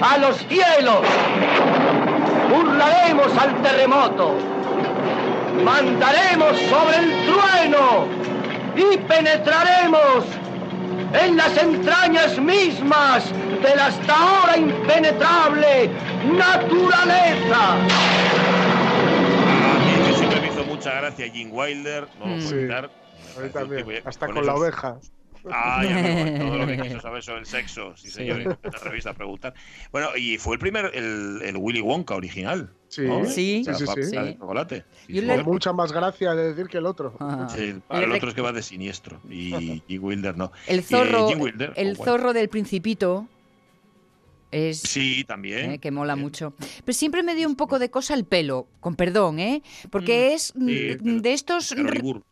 a 0.00 0.18
los 0.18 0.36
cielos, 0.48 1.06
burlaremos 2.50 3.38
al 3.38 3.62
terremoto, 3.62 4.53
mandaremos 5.62 6.56
sobre 6.70 6.96
el 6.98 7.10
trueno 7.26 8.06
y 8.76 8.96
penetraremos 8.98 10.24
en 11.22 11.36
las 11.36 11.56
entrañas 11.56 12.38
mismas 12.40 13.24
de 13.62 13.76
la 13.76 13.86
hasta 13.86 14.14
ahora 14.14 14.56
impenetrable 14.56 15.90
naturaleza. 16.36 17.74
A 17.74 17.76
mí 19.78 20.14
siempre 20.16 20.40
me 20.40 20.46
hizo 20.48 20.64
mucha 20.64 20.94
gracia 20.94 21.30
Jim 21.30 21.50
Wilder. 21.52 22.08
No 22.18 22.26
lo 22.26 22.34
puedo 22.36 22.48
Sí. 22.48 22.68
hasta 24.04 24.26
con 24.26 24.34
con 24.36 24.46
la 24.46 24.52
esos- 24.52 24.60
oveja. 24.62 24.96
Ah, 25.52 25.84
ya 25.84 25.96
veo, 26.00 26.38
todo 26.38 26.58
lo 26.58 26.66
que 26.66 26.76
quiso 26.80 27.00
saber 27.02 27.22
sobre 27.22 27.40
el 27.40 27.46
sexo, 27.46 27.96
sí, 27.96 28.08
Sí. 28.08 28.12
señor, 28.14 28.40
y 28.40 28.44
en 28.44 28.58
la 28.72 28.78
revista 28.82 29.10
a 29.10 29.14
preguntar. 29.14 29.54
Bueno, 29.92 30.08
y 30.16 30.38
fue 30.38 30.54
el 30.54 30.58
primer, 30.60 30.90
el, 30.94 31.40
el 31.42 31.56
Willy 31.56 31.80
Wonka 31.80 32.14
original. 32.14 32.70
Sí, 32.88 33.02
¿no? 33.02 33.24
Sí. 33.24 33.60
O 33.62 33.64
sea, 33.64 33.74
sí, 33.74 33.86
sí, 33.86 34.02
sí. 34.10 34.16
de 34.16 34.38
chocolate. 34.38 34.84
Yo 35.08 35.20
Sí, 35.20 35.26
le- 35.26 35.36
Con 35.36 35.44
mucha 35.46 35.72
más 35.72 35.90
gracia 35.92 36.32
de 36.34 36.48
decir 36.54 36.68
que 36.68 36.78
el 36.78 36.86
otro. 36.86 37.16
Sí, 37.54 37.74
Le 37.90 38.04
el 38.04 38.12
otro 38.12 38.28
es 38.28 38.34
que 38.34 38.40
va 38.40 38.52
de 38.52 38.62
siniestro 38.62 39.20
y, 39.28 39.82
y 39.88 39.98
Wilder 39.98 40.36
no. 40.36 40.52
El 40.68 40.78
Eh, 40.78 40.82
zorro, 40.82 41.28
Jim 41.28 41.40
Wilder, 41.40 41.72
el 41.76 41.92
o 41.92 41.96
bueno, 41.96 42.12
zorro 42.12 42.32
del 42.32 42.48
principito 42.48 43.28
es 44.54 44.80
Sí, 44.80 45.24
también. 45.24 45.72
eh, 45.72 45.78
que 45.78 45.90
mola 45.90 46.16
mucho. 46.16 46.54
Pero 46.84 46.94
siempre 46.96 47.22
me 47.22 47.34
dio 47.34 47.48
un 47.48 47.56
poco 47.56 47.78
de 47.78 47.90
cosa 47.90 48.14
el 48.14 48.24
pelo, 48.24 48.68
con 48.80 48.94
perdón, 48.96 49.38
¿eh? 49.40 49.62
Porque 49.90 50.32
es 50.34 50.52
mm, 50.54 50.68
sí, 50.68 50.84
pero- 50.88 51.20
de 51.20 51.32
estos 51.32 51.74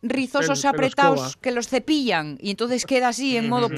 rizosos 0.03 0.61
pelo 0.63 0.71
apretados 0.71 1.37
que 1.37 1.51
los 1.51 1.69
cepillan 1.69 2.39
y 2.41 2.51
entonces 2.51 2.87
queda 2.87 3.09
así 3.09 3.37
en 3.37 3.49
modo... 3.49 3.69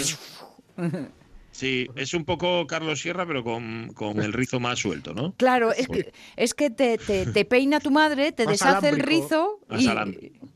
Sí, 1.50 1.87
es 1.94 2.14
un 2.14 2.24
poco 2.24 2.66
Carlos 2.66 3.00
Sierra, 3.00 3.24
pero 3.26 3.44
con, 3.44 3.92
con 3.94 4.20
el 4.20 4.33
rizo 4.33 4.59
más 4.59 4.80
suelto, 4.80 5.14
¿no? 5.14 5.35
Claro, 5.37 5.72
es 5.72 5.87
que, 5.87 6.12
es 6.35 6.52
que 6.52 6.68
te, 6.70 6.98
te- 6.98 7.26
te 7.26 7.44
peina 7.44 7.78
tu 7.78 7.92
madre, 7.92 8.33
te 8.33 8.44
deshace 8.44 8.88
el 8.88 8.98
rizo 8.98 9.61
Más 9.68 9.80
y... 9.80 9.88
alámbrico. 9.88 10.46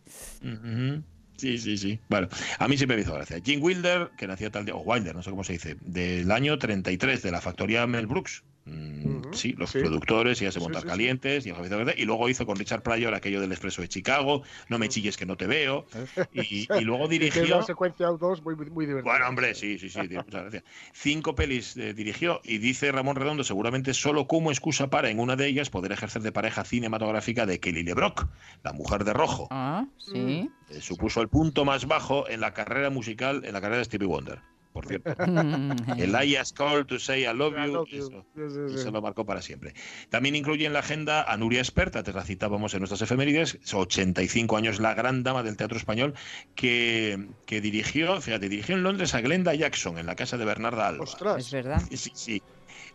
Ujú. 0.42 1.05
Sí, 1.38 1.57
sí, 1.57 1.79
sí. 1.79 2.01
Bueno, 2.09 2.29
a 2.59 2.66
mí 2.66 2.77
siempre 2.77 2.96
me 2.96 3.03
hizo 3.03 3.14
gracia. 3.14 3.38
Jim 3.42 3.62
Wilder, 3.62 4.11
que 4.16 4.27
nació 4.27 4.51
tal 4.51 4.64
día, 4.64 4.74
o 4.74 4.81
Wilder, 4.81 5.14
no 5.14 5.22
sé 5.22 5.31
cómo 5.31 5.44
se 5.44 5.53
dice, 5.53 5.77
del 5.81 6.33
año 6.33 6.59
33, 6.59 7.22
de 7.22 7.31
la 7.31 7.40
factoría 7.40 7.87
Mel 7.87 8.09
Brooks. 8.09 8.42
Mm, 8.68 9.33
sí, 9.33 9.54
los 9.57 9.70
sí. 9.70 9.78
productores, 9.81 10.40
y 10.40 10.44
ya 10.44 10.52
se 10.52 10.59
Sí, 10.59 10.64
montar 10.64 10.83
sí, 10.83 10.87
sí. 10.87 10.90
calientes, 10.90 11.46
y, 11.46 11.50
y 11.50 12.04
luego 12.04 12.28
hizo 12.28 12.44
con 12.46 12.57
Richard 12.57 12.83
Pryor 12.83 13.14
aquello 13.14 13.40
del 13.40 13.52
Expreso 13.52 13.83
de 13.83 13.88
Chicago, 13.88 14.42
No 14.68 14.78
me 14.78 14.88
chilles 14.88 15.16
que 15.16 15.26
no 15.26 15.37
te 15.37 15.46
veo, 15.46 15.87
y, 16.33 16.66
y 16.81 16.85
luego 16.85 17.09
dirigió... 17.09 17.57
una 17.57 17.64
secuencia 17.64 18.09
2 18.09 18.42
muy, 18.42 18.57
muy, 18.57 18.87
divertida. 18.87 19.12
Bueno, 19.12 19.28
hombre, 19.28 19.54
sí, 19.54 19.78
sí, 19.78 19.88
sí, 19.88 20.00
muchas 20.00 20.24
gracias. 20.42 20.64
Cinco 20.92 21.35
pelis 21.35 21.76
eh, 21.76 21.94
dirigió 21.94 22.40
y 22.44 22.59
dice 22.59 22.92
Ramón 22.92 23.16
Redondo, 23.16 23.44
seguramente 23.44 23.94
solo 23.94 24.26
como 24.26 24.50
excusa 24.50 24.90
para, 24.90 25.11
en 25.11 25.20
una 25.20 25.37
de 25.37 25.46
ellas, 25.46 25.70
poder 25.70 25.92
ejercer 25.92 26.22
de 26.22 26.33
pareja 26.33 26.64
cinematográfica 26.64 27.46
de 27.46 27.61
Kelly 27.61 27.83
LeBrock, 27.83 28.26
la 28.62 28.72
mujer 28.72 29.04
de 29.04 29.12
rojo. 29.12 29.48
Ah, 29.50 29.87
sí. 29.98 30.50
Eh, 30.70 30.81
supuso 30.81 31.22
el 31.22 31.28
punto 31.28 31.64
más 31.64 31.87
bajo 31.87 32.28
en 32.28 32.40
la 32.40 32.52
carrera 32.52 32.90
musical, 32.90 33.42
en 33.44 33.52
la 33.52 33.61
carrera 33.61 33.78
de 33.78 33.85
Stevie 33.85 34.07
Wonder, 34.09 34.40
por 34.72 34.87
cierto. 34.87 35.14
El 35.98 36.11
I 36.24 36.37
Ask 36.37 36.57
Call 36.57 36.87
to 36.87 36.98
Say 36.98 37.22
I 37.24 37.35
Love 37.35 37.54
I 37.59 37.66
You, 37.66 37.72
love 37.72 37.88
you. 37.88 37.98
eso, 37.98 38.26
Sí, 38.35 38.42
sí, 38.48 38.68
sí. 38.68 38.74
eso 38.81 38.90
lo 38.90 39.02
marcó 39.02 39.24
para 39.26 39.42
siempre. 39.42 39.74
También 40.11 40.35
incluye 40.37 40.66
en 40.66 40.72
la 40.72 40.81
agenda 40.81 41.22
a 41.22 41.37
Nuria 41.37 41.61
Esperta, 41.61 42.02
te 42.02 42.12
la 42.12 42.22
citábamos 42.24 42.74
en 42.74 42.81
nuestras 42.81 43.02
efemérides, 43.02 43.59
85 43.72 44.57
años, 44.57 44.81
la 44.81 44.94
gran 44.94 45.22
dama 45.22 45.42
del 45.42 45.57
teatro 45.57 45.76
español, 45.78 46.14
que, 46.54 47.28
que 47.46 47.61
dirigió, 47.61 48.20
fíjate, 48.20 48.48
dirigió 48.48 48.74
en 48.76 48.83
Londres 48.83 49.14
a 49.14 49.20
Glenda 49.20 49.54
Jackson, 49.54 49.98
en 49.98 50.07
la 50.07 50.14
casa 50.16 50.37
de 50.37 50.44
Bernarda 50.44 50.87
Alba. 50.88 51.04
Ostras. 51.04 51.38
Es 51.46 51.52
verdad. 51.52 51.83
Sí, 51.90 52.11
sí. 52.14 52.42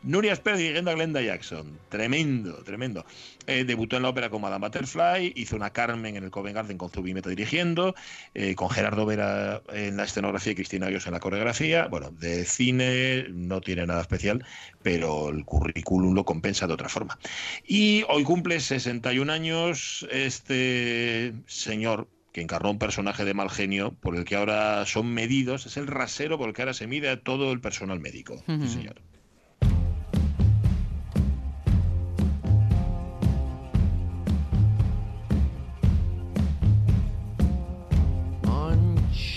Nuria 0.04 0.34
Esper 0.34 0.58
dirigiendo 0.58 0.92
a 0.92 0.96
Glenda 0.96 1.22
Jackson. 1.22 1.80
Tremendo, 1.90 2.62
tremendo. 2.64 3.06
Eh, 3.48 3.64
debutó 3.64 3.96
en 3.96 4.04
la 4.04 4.10
ópera 4.10 4.30
con 4.30 4.42
Madame 4.42 4.68
Butterfly, 4.68 5.34
hizo 5.36 5.56
una 5.56 5.70
Carmen 5.72 6.18
en 6.18 6.26
el 6.26 6.32
Covent 6.32 6.56
Garden 6.56 6.78
con 6.78 6.90
Zubi 6.90 7.14
Meta 7.14 7.30
dirigiendo, 7.30 7.96
eh, 8.34 8.54
con 8.56 8.70
Gerardo 8.70 9.06
Vera 9.06 9.62
en 9.72 9.96
la 9.96 10.04
escenografía 10.04 10.52
y 10.52 10.56
Cristina 10.56 10.88
Hoyos 10.88 11.08
en 11.08 11.14
la 11.14 11.20
coreografía. 11.20 11.88
Bueno, 11.88 12.12
de 12.12 12.44
cine 12.46 13.28
no 13.30 13.62
tiene 13.62 13.86
nada 13.86 14.02
especial, 14.02 14.46
pero 14.82 15.30
el 15.30 15.46
currículum 15.46 16.14
lo 16.14 16.26
compensa 16.26 16.68
de 16.68 16.74
otra 16.74 16.90
forma. 16.90 17.18
Y 17.66 18.04
hoy 18.10 18.24
cumple 18.24 18.60
61 18.60 19.30
años 19.30 20.06
este 20.12 21.34
señor 21.46 22.08
que 22.34 22.42
encarnó 22.42 22.72
un 22.72 22.80
personaje 22.80 23.24
de 23.24 23.34
mal 23.34 23.50
genio 23.50 23.94
por 24.02 24.18
el 24.18 24.26
que 24.26 24.36
ahora 24.36 24.86
son 24.86 25.14
medidos, 25.14 25.66
es 25.66 25.78
el 25.78 25.88
rasero 25.88 26.38
por 26.38 26.50
el 26.50 26.56
que 26.56 26.64
ahora 26.64 26.74
se 26.74 26.88
mide 26.88 27.10
a 27.10 27.22
todo 27.22 27.54
el 27.54 27.62
personal 27.62 28.00
médico. 28.00 28.44
Ujú. 28.48 28.68
señor. 28.68 28.96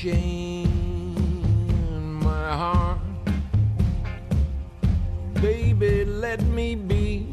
Unchain 0.06 0.68
my 2.22 2.28
heart. 2.30 3.00
Baby, 5.42 6.04
let 6.04 6.40
me 6.42 6.76
be. 6.76 7.26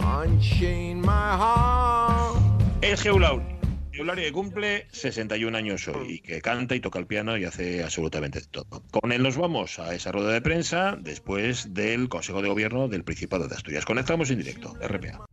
Unchain 0.00 1.02
my 1.02 1.36
heart. 1.36 2.38
El 2.80 2.96
Geulauri. 2.96 3.44
Geulauri 3.92 4.22
que 4.22 4.32
cumple 4.32 4.86
61 4.92 5.58
años 5.58 5.88
hoy 5.88 6.20
que 6.20 6.40
canta 6.40 6.74
y 6.74 6.80
toca 6.80 6.98
el 7.00 7.06
piano 7.06 7.36
y 7.36 7.44
hace 7.44 7.82
absolutamente 7.82 8.40
todo. 8.50 8.82
Con 8.90 9.12
él 9.12 9.22
nos 9.22 9.36
vamos 9.36 9.78
a 9.78 9.94
esa 9.94 10.10
rueda 10.10 10.32
de 10.32 10.40
prensa 10.40 10.96
después 10.98 11.74
del 11.74 12.08
Consejo 12.08 12.40
de 12.40 12.48
Gobierno 12.48 12.88
del 12.88 13.04
Principado 13.04 13.46
de 13.46 13.54
Asturias. 13.54 13.84
Conectamos 13.84 14.30
en 14.30 14.38
directo, 14.38 14.74
RPA. 14.80 15.26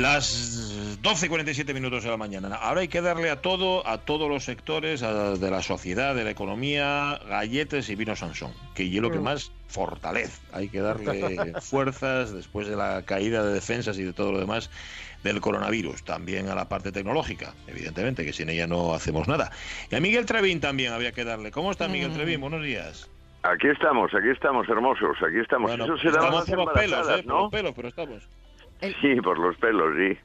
Las 0.00 0.98
12.47 1.02 1.72
minutos 1.72 2.04
de 2.04 2.10
la 2.10 2.16
mañana. 2.18 2.54
Ahora 2.56 2.82
hay 2.82 2.88
que 2.88 3.00
darle 3.00 3.30
a 3.30 3.40
todo, 3.40 3.86
a 3.88 3.98
todos 3.98 4.28
los 4.28 4.44
sectores 4.44 5.02
a- 5.02 5.36
de 5.36 5.50
la 5.50 5.62
sociedad, 5.62 6.14
de 6.14 6.22
la 6.24 6.30
economía, 6.30 7.18
galletes 7.28 7.88
y 7.88 7.94
vino 7.94 8.14
Sansón, 8.14 8.52
que 8.74 8.82
es 8.84 8.92
lo 9.00 9.10
que 9.10 9.18
Mm. 9.18 9.22
más 9.22 9.52
fortalece. 9.68 10.38
Hay 10.52 10.68
que 10.68 10.80
darle 10.80 11.54
fuerzas 11.62 12.32
después 12.34 12.68
de 12.68 12.76
la 12.76 13.02
caída 13.06 13.42
de 13.42 13.54
defensas 13.54 13.98
y 13.98 14.02
de 14.02 14.12
todo 14.12 14.32
lo 14.32 14.38
demás 14.40 14.70
del 15.24 15.40
coronavirus. 15.40 16.04
También 16.04 16.48
a 16.50 16.54
la 16.54 16.68
parte 16.68 16.92
tecnológica, 16.92 17.54
evidentemente, 17.66 18.22
que 18.24 18.34
sin 18.34 18.50
ella 18.50 18.66
no 18.66 18.92
hacemos 18.94 19.26
nada. 19.28 19.50
Y 19.90 19.94
a 19.96 20.00
Miguel 20.00 20.26
Trevín 20.26 20.60
también 20.60 20.92
había 20.92 21.12
que 21.12 21.24
darle. 21.24 21.50
¿Cómo 21.50 21.70
está 21.70 21.88
Miguel 21.88 22.12
Trevín? 22.12 22.40
Buenos 22.42 22.62
días. 22.62 23.08
Aquí 23.44 23.68
estamos, 23.68 24.12
aquí 24.12 24.28
estamos, 24.28 24.68
hermosos, 24.68 25.16
aquí 25.26 25.38
estamos. 25.38 25.70
Bueno, 25.70 25.84
Eso 25.84 25.96
se 25.98 26.08
da 26.10 26.18
estamos 26.18 26.34
más 26.40 26.44
por 26.50 26.58
los 26.58 26.74
pelos, 26.74 27.08
¿eh? 27.08 27.12
Por 27.22 27.26
¿no? 27.26 27.40
los 27.42 27.50
pelos, 27.50 27.72
pero 27.74 27.88
estamos. 27.88 28.28
Sí, 29.00 29.20
por 29.22 29.38
los 29.38 29.56
pelos, 29.56 29.94
sí. 29.96 30.18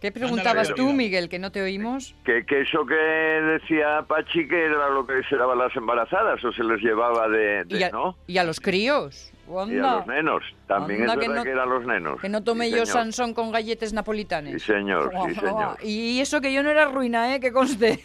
¿Qué 0.00 0.12
preguntabas 0.12 0.72
tú. 0.74 0.92
Miguel, 0.92 1.28
que 1.28 1.40
no 1.40 1.50
te 1.50 1.60
oímos? 1.60 2.14
Que, 2.24 2.46
que 2.46 2.60
eso 2.60 2.86
que 2.86 2.94
decía 2.94 4.04
Pachi 4.06 4.46
que 4.46 4.66
era 4.66 4.88
lo 4.90 5.04
que 5.04 5.22
se 5.28 5.36
daba 5.36 5.54
a 5.54 5.56
las 5.56 5.74
embarazadas 5.74 6.42
o 6.44 6.52
se 6.52 6.62
les 6.62 6.80
llevaba 6.80 7.28
de, 7.28 7.64
de- 7.64 7.78
Y 7.78 7.82
a, 7.82 7.90
¿no? 7.90 8.16
y 8.28 8.38
a 8.38 8.44
los 8.44 8.60
críos. 8.60 9.32
Y 9.48 9.78
a 9.78 9.96
los 9.96 10.06
nenos. 10.06 10.42
También 10.66 11.02
Anda, 11.02 11.14
es 11.14 11.18
que 11.20 11.28
verdad 11.28 11.36
no- 11.36 11.44
que 11.44 11.50
eran 11.50 11.68
los 11.70 11.86
nenos. 11.86 12.20
que 12.20 12.28
no 12.28 12.42
tome 12.44 12.66
Sí, 12.66 12.70
yo 12.72 12.86
señor. 12.86 13.02
Sansón 13.04 13.34
con 13.34 13.50
galletes 13.50 13.92
napolitanes. 13.92 14.62
Sí, 14.62 14.72
señor, 14.72 15.10
sí, 15.28 15.34
señor. 15.34 15.76
Y 15.82 16.20
eso 16.20 16.40
que 16.40 16.52
yo 16.52 16.62
no 16.62 16.70
era 16.70 16.84
ruina, 16.86 17.34
¿eh? 17.34 17.40
Que 17.40 17.52
conste. 17.52 18.00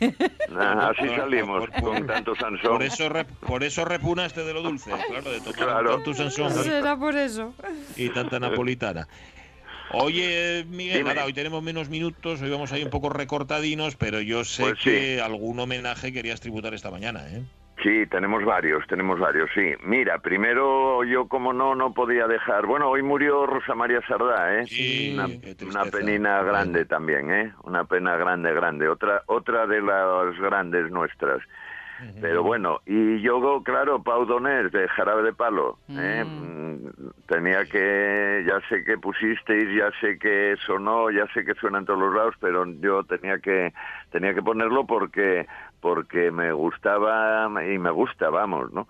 Ah, 0.55 0.91
así 0.97 1.07
salimos 1.09 1.67
con 1.81 2.07
tanto 2.07 2.35
Sansón. 2.35 2.71
Por 2.71 2.83
eso, 2.83 3.09
rep- 3.09 3.27
por 3.45 3.63
eso 3.63 3.83
repugnaste 3.85 4.43
de 4.43 4.53
lo 4.53 4.61
dulce, 4.61 4.91
claro, 5.09 5.31
de 5.31 5.39
tomar 5.39 5.53
Claro. 5.55 5.95
tanto 5.95 6.13
Sansón 6.13 6.51
Será 6.51 6.95
por 6.97 7.15
eso. 7.17 7.53
y 7.97 8.09
tanta 8.09 8.39
napolitana. 8.39 9.07
Oye, 9.95 10.65
Miguel, 10.69 10.99
Dime. 10.99 11.13
nada, 11.13 11.25
hoy 11.25 11.33
tenemos 11.33 11.61
menos 11.61 11.89
minutos, 11.89 12.41
hoy 12.41 12.49
vamos 12.49 12.71
ahí 12.71 12.83
un 12.83 12.89
poco 12.89 13.09
recortadinos, 13.09 13.95
pero 13.95 14.21
yo 14.21 14.43
sé 14.43 14.63
Pues 14.63 14.75
sí. 14.81 14.89
que 14.89 15.21
algún 15.21 15.59
homenaje 15.59 16.11
querías 16.11 16.39
tributar 16.41 16.73
esta 16.73 16.89
mañana, 16.89 17.21
¿eh? 17.29 17.43
Sí, 17.83 18.07
tenemos 18.07 18.45
varios, 18.45 18.87
tenemos 18.87 19.19
varios, 19.19 19.49
sí. 19.53 19.73
Mira, 19.83 20.17
primero 20.19 21.03
yo 21.03 21.27
como 21.27 21.51
no, 21.51 21.75
no 21.75 21.93
podía 21.93 22.27
dejar... 22.27 22.65
Bueno, 22.65 22.89
hoy 22.89 23.03
murió 23.03 23.45
Rosa 23.45 23.75
María 23.75 23.99
Sardá, 24.07 24.57
¿eh? 24.57 24.65
Sí, 24.67 25.13
una, 25.13 25.27
una 25.67 25.91
penina 25.91 26.41
grande 26.43 26.85
también, 26.85 27.29
¿eh? 27.29 27.53
Una 27.63 27.83
pena 27.83 28.15
grande, 28.15 28.53
grande. 28.53 28.87
Otra, 28.87 29.23
otra 29.25 29.67
de 29.67 29.81
las 29.81 30.39
grandes 30.39 30.89
nuestras. 30.91 31.41
Pero 32.21 32.43
bueno, 32.43 32.81
y 32.85 33.21
yo, 33.21 33.61
claro, 33.63 34.01
Pau 34.01 34.25
Donés 34.25 34.71
de 34.71 34.87
Jarabe 34.89 35.23
de 35.23 35.33
Palo, 35.33 35.77
¿eh? 35.89 36.23
Mm, 36.25 36.87
tenía 37.27 37.63
que, 37.65 38.43
ya 38.47 38.59
sé 38.67 38.83
que 38.83 38.97
pusisteis, 38.97 39.69
ya 39.77 39.89
sé 40.01 40.17
que 40.17 40.55
sonó, 40.65 41.11
ya 41.11 41.25
sé 41.33 41.45
que 41.45 41.53
suena 41.55 41.79
en 41.79 41.85
todos 41.85 41.99
los 41.99 42.13
lados, 42.13 42.35
pero 42.39 42.65
yo 42.65 43.03
tenía 43.03 43.39
que, 43.39 43.73
tenía 44.11 44.33
que 44.33 44.41
ponerlo 44.41 44.85
porque, 44.85 45.45
porque 45.83 46.31
me 46.31 46.53
gustaba 46.53 47.47
y 47.71 47.77
me 47.77 47.91
gusta, 47.91 48.29
vamos, 48.29 48.71
¿no? 48.71 48.87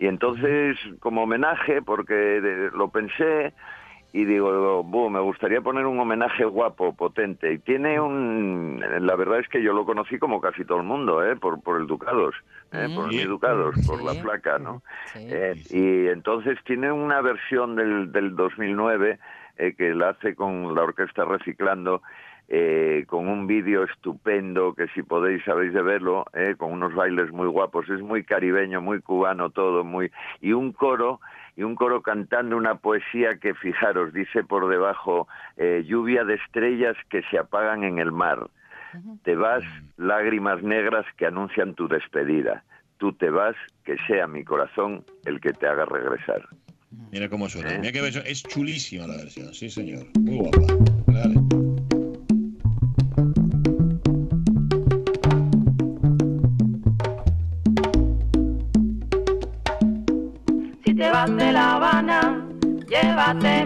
Y 0.00 0.08
entonces, 0.08 0.76
como 0.98 1.22
homenaje, 1.22 1.80
porque 1.82 2.12
de- 2.14 2.70
lo 2.72 2.88
pensé, 2.90 3.54
y 4.12 4.24
digo, 4.26 4.82
"Bu, 4.82 5.08
me 5.08 5.20
gustaría 5.20 5.60
poner 5.62 5.86
un 5.86 5.98
homenaje 5.98 6.44
guapo, 6.44 6.94
potente. 6.94 7.50
Y 7.54 7.58
tiene 7.60 7.98
un... 7.98 8.84
La 9.00 9.14
verdad 9.16 9.38
es 9.38 9.48
que 9.48 9.62
yo 9.62 9.72
lo 9.72 9.86
conocí 9.86 10.18
como 10.18 10.40
casi 10.40 10.64
todo 10.66 10.78
el 10.78 10.84
mundo, 10.84 11.24
¿eh? 11.24 11.36
Por, 11.36 11.62
por 11.62 11.80
el 11.80 11.86
Ducados, 11.86 12.34
¿eh? 12.72 12.88
Mm. 12.90 12.94
por 12.94 13.06
mi 13.08 13.22
Ducados, 13.24 13.74
por 13.86 14.00
Sí. 14.00 14.04
la 14.04 14.20
placa, 14.20 14.58
¿no? 14.58 14.82
Sí. 15.14 15.20
Eh, 15.30 15.62
y 15.70 16.08
entonces 16.08 16.58
tiene 16.64 16.92
una 16.92 17.22
versión 17.22 17.74
del, 17.76 18.12
del 18.12 18.34
2009 18.36 19.18
eh, 19.56 19.74
que 19.78 19.94
la 19.94 20.10
hace 20.10 20.34
con 20.34 20.74
la 20.74 20.82
orquesta 20.82 21.24
Reciclando, 21.24 22.02
eh, 22.54 23.06
con 23.06 23.28
un 23.28 23.46
vídeo 23.46 23.82
estupendo 23.84 24.74
que 24.74 24.86
si 24.88 25.02
podéis 25.02 25.42
sabéis 25.42 25.72
de 25.72 25.80
verlo, 25.80 26.26
eh, 26.34 26.54
con 26.58 26.70
unos 26.70 26.94
bailes 26.94 27.32
muy 27.32 27.46
guapos, 27.46 27.88
es 27.88 28.02
muy 28.02 28.24
caribeño, 28.24 28.82
muy 28.82 29.00
cubano 29.00 29.48
todo, 29.48 29.84
muy 29.84 30.12
y 30.42 30.52
un 30.52 30.72
coro 30.72 31.18
y 31.56 31.62
un 31.62 31.74
coro 31.76 32.02
cantando 32.02 32.58
una 32.58 32.74
poesía 32.74 33.38
que 33.40 33.54
fijaros 33.54 34.12
dice 34.12 34.44
por 34.44 34.68
debajo 34.68 35.28
eh, 35.56 35.82
lluvia 35.86 36.24
de 36.24 36.34
estrellas 36.34 36.94
que 37.08 37.22
se 37.30 37.38
apagan 37.38 37.84
en 37.84 37.98
el 37.98 38.12
mar. 38.12 38.50
Te 39.24 39.34
vas 39.34 39.64
lágrimas 39.96 40.62
negras 40.62 41.06
que 41.16 41.24
anuncian 41.24 41.74
tu 41.74 41.88
despedida. 41.88 42.64
Tú 42.98 43.14
te 43.14 43.30
vas, 43.30 43.56
que 43.84 43.96
sea 44.06 44.26
mi 44.26 44.44
corazón 44.44 45.06
el 45.24 45.40
que 45.40 45.54
te 45.54 45.66
haga 45.66 45.86
regresar. 45.86 46.46
Mira 47.10 47.30
cómo 47.30 47.48
suena. 47.48 47.72
¿Eh? 47.72 47.78
Mira 47.78 47.92
que 47.92 48.02
beso. 48.02 48.20
Es 48.26 48.42
chulísima 48.42 49.06
la 49.06 49.16
versión, 49.16 49.54
sí 49.54 49.70
señor. 49.70 50.06
Muy 50.20 50.36
guapa. 50.36 50.58
Dale. 51.06 51.71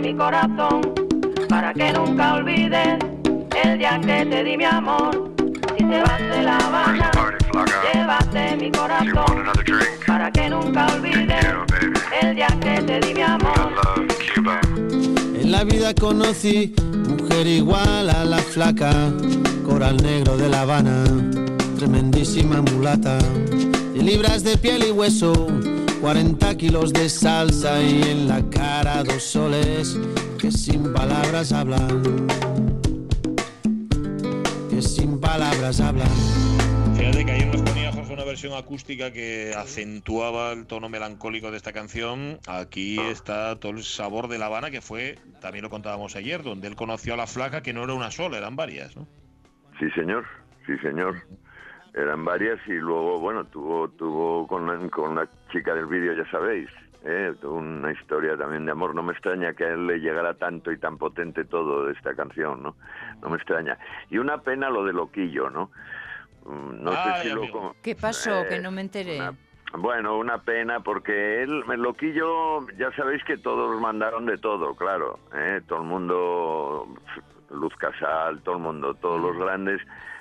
Mi 0.06 0.14
corazón 0.14 0.94
para 1.48 1.74
que 1.74 1.92
nunca 1.92 2.34
olvides 2.34 2.98
el 3.64 3.78
día 3.78 4.00
que 4.00 4.24
te 4.24 4.44
di 4.44 4.56
mi 4.56 4.64
amor. 4.64 5.32
Si 5.76 5.84
te 5.84 6.00
vas 6.00 6.20
de 6.20 6.42
La 6.42 6.58
Habana, 6.58 7.10
llévate 7.92 8.56
mi 8.56 8.70
corazón 8.70 9.44
para 10.06 10.30
que 10.30 10.48
nunca 10.48 10.86
olvides 10.94 11.46
el 12.22 12.36
día 12.36 12.46
que 12.60 12.82
te 12.82 13.00
di 13.00 13.14
mi 13.14 13.22
amor. 13.22 13.72
En 15.42 15.50
la 15.50 15.64
vida 15.64 15.92
conocí 15.92 16.72
mujer 17.08 17.48
igual 17.48 18.08
a 18.08 18.24
la 18.24 18.38
flaca, 18.38 18.92
coral 19.66 19.96
negro 19.96 20.36
de 20.36 20.48
La 20.48 20.60
Habana, 20.60 21.02
tremendísima 21.78 22.62
mulata, 22.62 23.18
y 23.92 24.02
libras 24.02 24.44
de 24.44 24.56
piel 24.56 24.84
y 24.86 24.92
hueso, 24.92 25.48
40 26.00 26.56
kilos 26.56 26.92
de 26.92 27.08
salsa 27.08 27.82
y 27.82 28.02
en 28.02 28.28
la 28.28 28.42
cara 28.50 29.02
dos 29.02 29.22
soles 29.22 29.98
que 30.38 30.50
sin 30.50 30.92
palabras 30.92 31.52
hablan, 31.52 32.26
que 34.70 34.82
sin 34.82 35.18
palabras 35.20 35.80
hablan. 35.80 36.08
Fíjate 36.96 37.24
que 37.24 37.32
ayer 37.32 37.48
nos 37.48 37.62
ponía 37.62 37.92
Jorge 37.92 38.12
una 38.12 38.24
versión 38.24 38.52
acústica 38.54 39.12
que 39.12 39.54
acentuaba 39.56 40.52
el 40.52 40.66
tono 40.66 40.88
melancólico 40.88 41.50
de 41.50 41.56
esta 41.56 41.72
canción. 41.72 42.38
Aquí 42.46 43.00
está 43.00 43.58
todo 43.58 43.72
el 43.72 43.82
sabor 43.82 44.28
de 44.28 44.38
La 44.38 44.46
Habana, 44.46 44.70
que 44.70 44.80
fue, 44.80 45.18
también 45.40 45.62
lo 45.62 45.70
contábamos 45.70 46.14
ayer, 46.16 46.42
donde 46.42 46.68
él 46.68 46.76
conoció 46.76 47.14
a 47.14 47.16
la 47.16 47.26
flaca, 47.26 47.62
que 47.62 47.72
no 47.72 47.84
era 47.84 47.94
una 47.94 48.10
sola, 48.10 48.38
eran 48.38 48.54
varias, 48.54 48.96
¿no? 48.96 49.08
Sí, 49.78 49.90
señor, 49.94 50.24
sí, 50.66 50.76
señor. 50.78 51.16
Eran 51.96 52.24
varias 52.26 52.58
y 52.66 52.72
luego, 52.74 53.18
bueno, 53.20 53.44
tuvo 53.46 53.88
tuvo 53.88 54.46
con, 54.46 54.66
la- 54.66 54.90
con 54.90 55.14
la 55.14 55.26
chica 55.50 55.74
del 55.74 55.86
vídeo, 55.86 56.12
ya 56.12 56.30
sabéis, 56.30 56.68
¿eh? 57.04 57.32
tuvo 57.40 57.54
una 57.54 57.90
historia 57.90 58.36
también 58.36 58.66
de 58.66 58.72
amor. 58.72 58.94
No 58.94 59.02
me 59.02 59.12
extraña 59.14 59.54
que 59.54 59.64
a 59.64 59.68
él 59.72 59.86
le 59.86 59.98
llegara 59.98 60.34
tanto 60.34 60.70
y 60.70 60.78
tan 60.78 60.98
potente 60.98 61.44
todo 61.46 61.86
de 61.86 61.94
esta 61.94 62.14
canción, 62.14 62.62
¿no? 62.62 62.76
No 63.22 63.30
me 63.30 63.36
extraña. 63.36 63.78
Y 64.10 64.18
una 64.18 64.38
pena 64.42 64.68
lo 64.68 64.84
de 64.84 64.92
Loquillo, 64.92 65.48
¿no? 65.48 65.70
Mm, 66.44 66.84
No 66.84 66.90
Ay, 66.94 67.22
sé 67.22 67.28
si 67.30 67.34
lo... 67.34 67.42
amigo. 67.42 67.76
¿Qué 67.82 67.94
pasó? 67.96 68.42
eh, 68.42 68.46
que 68.50 68.60
no 68.60 68.70
me 68.70 68.82
enteré. 68.82 69.18
bueno, 69.78 70.18
una 70.18 70.36
pena 70.42 70.80
porque 70.80 71.42
él, 71.42 71.64
el 71.72 71.80
loquillo, 71.80 72.68
ya 72.76 72.92
sabéis 72.92 73.24
que 73.24 73.38
todos 73.38 73.80
mandaron 73.80 74.26
de 74.26 74.36
todo, 74.36 74.74
claro. 74.76 75.18
¿eh? 75.34 75.62
Todo 75.66 75.78
el 75.80 75.86
mundo, 75.88 76.86
Luz 77.50 77.74
Casal, 77.76 78.42
todo 78.42 78.56
el 78.56 78.62
mundo, 78.62 78.92
todos 78.94 79.18
los 79.18 79.36
grandes, 79.38 79.80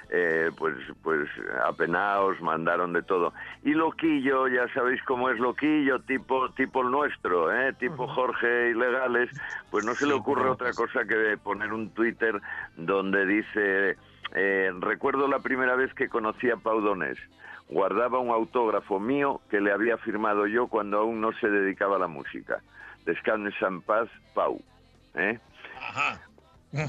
eh, 0.10 0.52
pues, 0.58 0.76
pues 1.04 1.30
apenaos, 1.66 2.40
mandaron 2.42 2.94
de 2.94 3.04
todo. 3.04 3.34
Y 3.64 3.74
loquillo, 3.74 4.48
ya 4.48 4.68
sabéis 4.74 5.02
cómo 5.04 5.30
es 5.30 5.40
loquillo, 5.40 6.00
tipo, 6.02 6.50
tipo 6.52 6.82
el 6.82 6.92
nuestro, 6.92 7.54
¿eh? 7.54 7.74
tipo 7.74 8.08
Jorge 8.08 8.72
Ilegales, 8.72 9.30
pues 9.72 9.86
no 9.86 9.94
se 9.96 10.06
le 10.08 10.14
ocurre 10.14 10.50
otra 10.50 10.74
cosa 10.74 11.06
que 11.06 11.38
poner 11.44 11.74
un 11.74 11.90
Twitter 11.90 12.42
donde 12.78 13.26
dice, 13.26 13.98
eh, 14.34 14.72
recuerdo 14.80 15.28
la 15.28 15.40
primera 15.40 15.76
vez 15.76 15.94
que 15.94 16.10
conocí 16.10 16.50
a 16.50 16.58
Pau 16.58 16.82
Donés 16.82 17.18
guardaba 17.68 18.20
un 18.20 18.30
autógrafo 18.30 19.00
mío 19.00 19.42
que 19.50 19.60
le 19.60 19.72
había 19.72 19.98
firmado 19.98 20.48
yo 20.48 20.68
cuando 20.68 21.00
aún 21.00 21.22
no 21.22 21.32
se 21.40 21.50
dedicaba 21.50 21.96
a 21.96 22.00
la 22.00 22.08
música. 22.08 22.62
Descansa 23.06 23.68
en 23.68 23.82
paz, 23.82 24.10
Pau. 24.34 24.62
¿eh? 25.16 25.40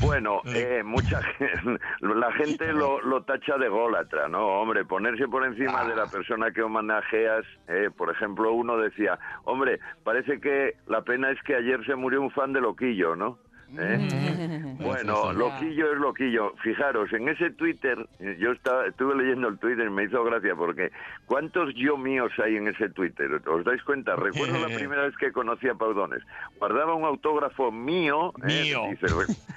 Bueno, 0.00 0.40
eh, 0.46 0.82
mucha 0.84 1.22
gente, 1.22 1.80
la 2.00 2.32
gente 2.32 2.72
lo, 2.72 3.00
lo 3.02 3.22
tacha 3.22 3.56
de 3.56 3.68
gólatra, 3.68 4.28
¿no? 4.28 4.60
Hombre, 4.60 4.84
ponerse 4.84 5.28
por 5.28 5.44
encima 5.44 5.84
de 5.84 5.94
la 5.94 6.06
persona 6.06 6.50
que 6.50 6.62
homenajeas, 6.62 7.44
eh, 7.68 7.90
por 7.96 8.10
ejemplo, 8.10 8.52
uno 8.52 8.76
decía, 8.76 9.18
hombre, 9.44 9.78
parece 10.04 10.40
que 10.40 10.76
la 10.86 11.02
pena 11.02 11.30
es 11.30 11.42
que 11.42 11.54
ayer 11.54 11.84
se 11.86 11.94
murió 11.94 12.20
un 12.20 12.30
fan 12.30 12.52
de 12.52 12.60
Loquillo, 12.60 13.16
¿no? 13.16 13.38
¿Eh? 13.78 14.74
Bueno, 14.86 15.32
loquillo 15.32 15.92
es 15.92 15.98
loquillo. 15.98 16.54
Fijaros, 16.62 17.12
en 17.12 17.28
ese 17.28 17.50
Twitter, 17.50 18.06
eh, 18.20 18.36
yo 18.38 18.52
estaba, 18.52 18.86
estuve 18.86 19.16
leyendo 19.16 19.48
el 19.48 19.58
Twitter 19.58 19.86
y 19.86 19.90
me 19.90 20.04
hizo 20.04 20.22
gracia 20.22 20.54
porque 20.54 20.92
¿cuántos 21.26 21.74
yo 21.74 21.96
míos 21.96 22.30
hay 22.42 22.56
en 22.56 22.68
ese 22.68 22.88
Twitter? 22.90 23.42
¿Os 23.46 23.64
dais 23.64 23.82
cuenta? 23.82 24.14
Recuerdo 24.16 24.58
la 24.60 24.74
primera 24.74 25.02
vez 25.02 25.16
que 25.16 25.32
conocí 25.32 25.68
a 25.68 25.74
Paudones. 25.74 26.22
Guardaba 26.58 26.94
un 26.94 27.04
autógrafo 27.04 27.72
mío. 27.72 28.32
¿eh? 28.46 28.62
Mío. 28.62 28.82
Dice, 28.90 29.06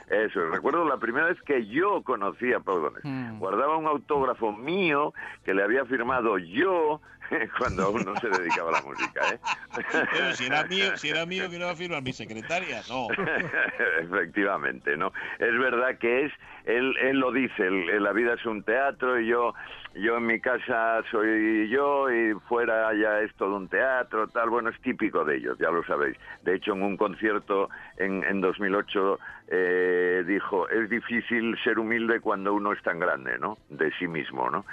eso, 0.10 0.50
recuerdo 0.50 0.86
la 0.86 0.98
primera 0.98 1.28
vez 1.28 1.40
que 1.44 1.68
yo 1.68 2.02
conocí 2.02 2.52
a 2.52 2.60
Paudones. 2.60 3.04
Guardaba 3.40 3.78
un 3.78 3.88
autógrafo 3.88 4.52
mío 4.52 5.14
que 5.44 5.54
le 5.54 5.64
había 5.64 5.86
firmado 5.86 6.38
yo 6.40 7.02
cuando 7.58 7.84
aún 7.86 8.04
no 8.06 8.20
se 8.20 8.30
dedicaba 8.30 8.70
a 8.70 8.74
la 8.74 8.82
música. 8.82 9.34
¿eh? 9.34 9.40
Pero 10.12 10.34
si 10.34 10.46
era 10.46 10.64
mío, 10.66 10.98
si 10.98 11.10
era 11.10 11.26
mío 11.26 11.50
que 11.50 11.58
no 11.58 11.66
iba 11.66 11.72
a 11.72 11.76
firmar 11.76 12.02
mi 12.04 12.14
secretaria, 12.14 12.82
no. 12.90 13.08
Efectivamente, 14.02 14.98
¿no? 14.98 15.12
Es 15.40 15.58
verdad 15.58 15.98
que 16.00 16.26
es, 16.26 16.34
él, 16.66 16.96
él 17.02 17.18
lo 17.20 17.32
dice, 17.32 17.66
el- 17.68 18.04
la 18.04 18.12
vida 18.14 18.34
es 18.34 18.46
un 18.46 18.64
teatro 18.64 19.20
y 19.20 19.28
yo, 19.28 19.54
yo 19.96 20.18
en 20.18 20.26
mi 20.26 20.40
casa 20.40 21.02
soy 21.12 21.70
yo 21.70 22.12
y 22.12 22.34
fuera 22.48 22.94
ya 22.94 23.20
es 23.22 23.34
todo 23.36 23.56
un 23.58 23.68
teatro, 23.68 24.28
tal, 24.28 24.50
bueno, 24.50 24.70
es 24.70 24.80
típico 24.82 25.24
de 25.26 25.38
ellos, 25.38 25.58
ya 25.60 25.70
lo 25.72 25.84
sabéis. 25.86 26.18
De 26.44 26.56
hecho, 26.56 26.74
en 26.74 26.84
un 26.84 26.98
concierto 26.98 27.70
en, 27.98 28.24
en 28.24 28.42
2008 28.42 29.20
eh, 29.52 30.24
dijo, 30.28 30.70
es 30.70 30.90
difícil 30.90 31.58
ser 31.64 31.80
humilde 31.80 32.20
cuando 32.20 32.54
uno 32.54 32.72
es 32.74 32.82
tan 32.84 33.00
grande, 33.00 33.38
¿no? 33.40 33.58
De 33.70 33.92
sí 33.98 34.08
mismo, 34.08 34.50
¿no? 34.50 34.66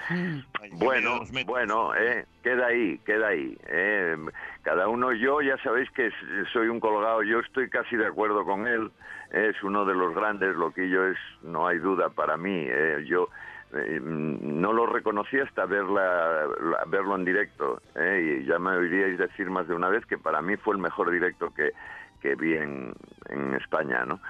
Bueno, 0.79 1.21
bueno, 1.47 1.95
eh, 1.95 2.27
queda 2.43 2.67
ahí, 2.67 2.99
queda 3.05 3.29
ahí. 3.29 3.57
eh. 3.69 4.17
Cada 4.63 4.89
uno, 4.89 5.13
yo 5.13 5.41
ya 5.41 5.57
sabéis 5.59 5.91
que 5.93 6.11
soy 6.53 6.69
un 6.69 6.81
colgado, 6.81 7.23
yo 7.23 7.41
estoy 7.41 7.69
casi 7.71 7.97
de 7.97 8.07
acuerdo 8.07 8.45
con 8.45 8.67
él, 8.67 8.91
es 9.31 9.61
uno 9.63 9.85
de 9.85 9.95
los 9.95 10.15
grandes, 10.15 10.55
lo 10.57 10.73
que 10.73 10.89
yo 10.89 11.07
es, 11.07 11.19
no 11.43 11.67
hay 11.67 11.79
duda 11.79 12.11
para 12.11 12.37
mí, 12.37 12.67
eh, 12.69 13.05
yo 13.07 13.29
eh, 13.75 13.99
no 14.03 14.73
lo 14.73 14.87
reconocí 14.87 15.39
hasta 15.39 15.67
verla, 15.67 16.47
la- 16.61 16.85
verlo 16.87 17.15
en 17.17 17.25
directo, 17.25 17.81
eh, 17.95 18.41
y 18.43 18.45
ya 18.47 18.59
me 18.59 18.71
oiríais 18.77 19.19
decir 19.19 19.49
más 19.51 19.67
de 19.69 19.75
una 19.75 19.89
vez 19.89 20.05
que 20.07 20.19
para 20.19 20.43
mí 20.43 20.57
fue 20.57 20.75
el 20.75 20.81
mejor 20.81 21.11
directo 21.11 21.53
que, 21.55 21.73
que 22.21 22.35
vi 22.35 22.55
en, 22.57 22.93
en 23.29 23.55
España, 23.55 24.05
¿no? 24.05 24.21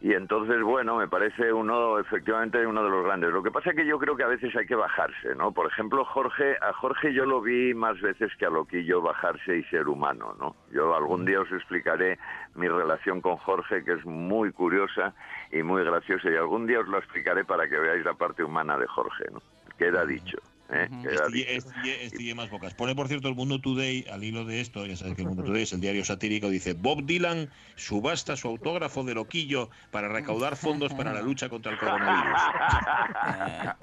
Y 0.00 0.12
entonces, 0.12 0.62
bueno, 0.62 0.96
me 0.96 1.08
parece 1.08 1.52
uno, 1.52 1.98
efectivamente, 1.98 2.66
uno 2.66 2.84
de 2.84 2.90
los 2.90 3.04
grandes. 3.04 3.32
Lo 3.32 3.42
que 3.42 3.50
pasa 3.50 3.70
es 3.70 3.76
que 3.76 3.86
yo 3.86 3.98
creo 3.98 4.14
que 4.14 4.24
a 4.24 4.28
veces 4.28 4.54
hay 4.54 4.66
que 4.66 4.74
bajarse, 4.74 5.34
¿no? 5.34 5.52
Por 5.52 5.66
ejemplo, 5.66 6.04
Jorge, 6.04 6.56
a 6.60 6.72
Jorge 6.74 7.14
yo 7.14 7.24
lo 7.24 7.40
vi 7.40 7.72
más 7.72 7.98
veces 8.02 8.30
que 8.36 8.44
a 8.44 8.50
Loquillo 8.50 9.00
bajarse 9.00 9.56
y 9.56 9.64
ser 9.64 9.88
humano, 9.88 10.36
¿no? 10.38 10.54
Yo 10.70 10.94
algún 10.94 11.24
día 11.24 11.40
os 11.40 11.50
explicaré 11.50 12.18
mi 12.54 12.68
relación 12.68 13.22
con 13.22 13.36
Jorge, 13.38 13.84
que 13.84 13.94
es 13.94 14.04
muy 14.04 14.52
curiosa 14.52 15.14
y 15.50 15.62
muy 15.62 15.82
graciosa, 15.82 16.30
y 16.30 16.36
algún 16.36 16.66
día 16.66 16.80
os 16.80 16.88
lo 16.88 16.98
explicaré 16.98 17.44
para 17.44 17.66
que 17.66 17.78
veáis 17.78 18.04
la 18.04 18.14
parte 18.14 18.44
humana 18.44 18.76
de 18.76 18.86
Jorge, 18.86 19.24
¿no? 19.32 19.40
Queda 19.78 20.04
dicho, 20.04 20.38
¿eh? 20.70 20.88
Estille, 21.10 21.56
estille- 21.56 22.00
estille 22.02 22.34
más 22.34 22.50
bocas. 22.50 22.74
Pone, 22.74 22.94
por 22.94 23.08
cierto, 23.08 23.28
el 23.28 23.34
Mundo 23.34 23.60
Today, 23.60 24.04
al 24.12 24.24
hilo 24.24 24.44
de 24.44 24.60
esto, 24.60 24.84
ya 24.86 24.96
sabes 24.96 25.14
que 25.14 25.22
el 25.22 25.28
Mundo 25.28 25.42
Today 25.46 25.62
es 25.62 25.72
el 25.72 25.80
diario 25.80 26.04
satírico, 26.04 26.48
dice, 26.48 26.74
Bob 26.74 27.04
Dylan 27.04 27.48
subasta 27.76 28.36
su 28.36 28.48
autógrafo 28.48 29.04
de 29.04 29.14
loquillo 29.14 29.70
para 29.90 30.08
recaudar 30.08 30.56
fondos 30.56 30.92
para 30.94 31.12
la 31.12 31.22
lucha 31.22 31.48
contra 31.48 31.72
el 31.72 31.78
coronavirus. 31.78 32.40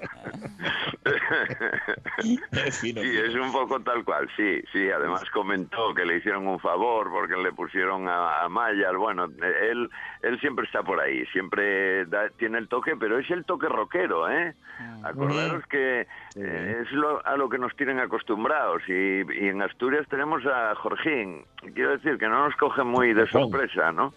Sí, 2.70 2.92
es 2.94 3.34
un 3.34 3.52
poco 3.52 3.80
tal 3.82 4.04
cual, 4.04 4.28
sí, 4.36 4.62
sí. 4.72 4.90
Además 4.90 5.22
comentó 5.32 5.94
que 5.94 6.04
le 6.04 6.16
hicieron 6.18 6.46
un 6.46 6.58
favor 6.60 7.10
porque 7.10 7.36
le 7.36 7.52
pusieron 7.52 8.08
a, 8.08 8.42
a 8.44 8.48
Mayar. 8.48 8.96
Bueno, 8.96 9.24
él, 9.26 9.90
él 10.22 10.40
siempre 10.40 10.64
está 10.66 10.82
por 10.82 11.00
ahí, 11.00 11.24
siempre 11.26 12.06
da- 12.06 12.30
tiene 12.38 12.58
el 12.58 12.68
toque, 12.68 12.96
pero 12.96 13.18
es 13.18 13.30
el 13.30 13.44
toque 13.44 13.68
rockero, 13.68 14.30
¿eh? 14.30 14.54
Acordaros 15.04 15.64
que 15.66 16.06
eh, 16.36 16.73
es 16.80 16.90
lo, 16.92 17.24
a 17.26 17.36
lo 17.36 17.48
que 17.48 17.58
nos 17.58 17.74
tienen 17.76 17.98
acostumbrados 18.00 18.82
y, 18.88 18.92
y 18.92 19.48
en 19.48 19.62
Asturias 19.62 20.06
tenemos 20.08 20.44
a 20.46 20.74
Jorgín. 20.76 21.44
Quiero 21.74 21.90
decir 21.90 22.18
que 22.18 22.28
no 22.28 22.46
nos 22.48 22.56
coge 22.56 22.82
muy 22.82 23.12
de 23.14 23.26
sorpresa, 23.28 23.92
¿no? 23.92 24.12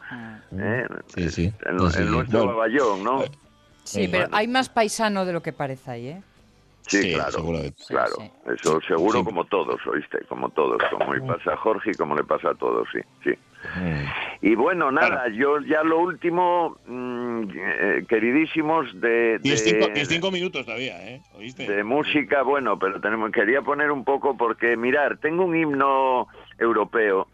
¿Eh? 0.57 0.87
Sí, 1.07 1.29
sí. 1.29 1.53
El, 1.65 1.77
No, 1.77 1.89
sí, 1.89 1.99
el 2.01 2.07
sí. 2.07 2.11
nuestro 2.11 2.39
Bueno, 2.39 2.53
baballón, 2.57 3.03
¿no? 3.03 3.23
Sí, 3.83 4.07
pero 4.11 4.27
hay 4.31 4.47
más 4.47 4.69
paisano 4.69 5.25
de 5.25 5.33
lo 5.33 5.41
que 5.41 5.53
parece 5.53 5.91
ahí, 5.91 6.07
¿eh? 6.09 6.21
Sí, 6.87 7.01
Sí, 7.01 7.13
claro, 7.15 7.43
claro. 7.87 8.15
Eso 8.45 8.79
seguro 8.87 9.21
como 9.23 9.43
todos, 9.45 9.75
¿oíste? 9.87 10.19
Como 10.29 10.49
todos, 10.49 10.81
como 10.89 11.13
le 11.13 11.21
pasa 11.21 11.51
a 11.53 11.57
Jorge 11.57 11.91
y 11.91 11.93
como 11.95 12.15
le 12.15 12.23
pasa 12.23 12.51
a 12.51 12.55
todos, 12.55 12.87
sí, 12.93 12.99
sí. 13.25 13.31
Y 14.41 14.55
bueno, 14.55 14.91
nada, 14.91 15.27
yo 15.29 15.59
ya 15.61 15.83
lo 15.83 15.99
último, 15.99 16.77
mm, 16.87 17.43
eh, 17.55 18.05
queridísimos, 18.07 18.99
de, 18.99 19.39
de- 19.39 19.57
cinco, 19.57 19.87
cinco 20.05 20.31
minutos 20.31 20.65
todavía, 20.65 20.95
¿eh? 21.07 21.21
¿Oíste? 21.33 21.67
de 21.67 21.83
música, 21.83 22.43
bueno, 22.43 22.77
pero 22.79 22.99
tenemos, 23.01 23.31
quería 23.31 23.61
poner 23.61 23.91
un 23.91 24.03
poco 24.03 24.37
porque, 24.37 24.77
mirar, 24.77 25.17
tengo 25.17 25.45
un 25.45 25.55
himno 25.55 26.27
europeo 26.59 27.27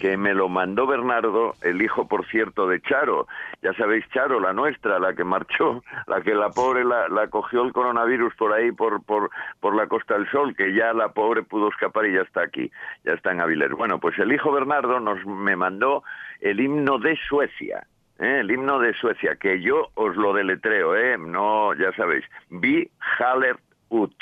que 0.00 0.16
me 0.16 0.34
lo 0.34 0.48
mandó 0.48 0.86
Bernardo, 0.86 1.54
el 1.62 1.82
hijo, 1.82 2.08
por 2.08 2.26
cierto, 2.26 2.66
de 2.66 2.80
Charo. 2.80 3.26
Ya 3.62 3.72
sabéis, 3.74 4.04
Charo, 4.10 4.40
la 4.40 4.52
nuestra, 4.52 4.98
la 4.98 5.14
que 5.14 5.24
marchó, 5.24 5.82
la 6.06 6.20
que 6.22 6.34
la 6.34 6.50
pobre 6.50 6.84
la, 6.84 7.08
la 7.08 7.28
cogió 7.28 7.62
el 7.62 7.72
coronavirus 7.72 8.34
por 8.34 8.52
ahí, 8.52 8.72
por, 8.72 9.02
por, 9.04 9.30
por 9.60 9.74
la 9.74 9.86
Costa 9.86 10.14
del 10.14 10.28
Sol, 10.30 10.54
que 10.56 10.74
ya 10.74 10.92
la 10.92 11.08
pobre 11.10 11.42
pudo 11.42 11.68
escapar 11.68 12.06
y 12.06 12.14
ya 12.14 12.22
está 12.22 12.42
aquí, 12.42 12.70
ya 13.04 13.12
está 13.12 13.32
en 13.32 13.40
Avilés. 13.40 13.70
Bueno, 13.72 13.98
pues 13.98 14.18
el 14.18 14.32
hijo 14.32 14.50
Bernardo 14.52 15.00
nos 15.00 15.24
me 15.26 15.56
mandó 15.56 16.02
el 16.40 16.60
himno 16.60 16.98
de 16.98 17.16
Suecia. 17.28 17.86
¿eh? 18.18 18.40
El 18.40 18.50
himno 18.50 18.78
de 18.78 18.94
Suecia, 18.94 19.36
que 19.36 19.60
yo 19.60 19.88
os 19.94 20.16
lo 20.16 20.32
deletreo, 20.32 20.96
¿eh? 20.96 21.16
No, 21.18 21.74
ya 21.74 21.92
sabéis. 21.92 22.24
Vi 22.50 22.90
Haller 23.18 23.56
Ut. 23.88 24.14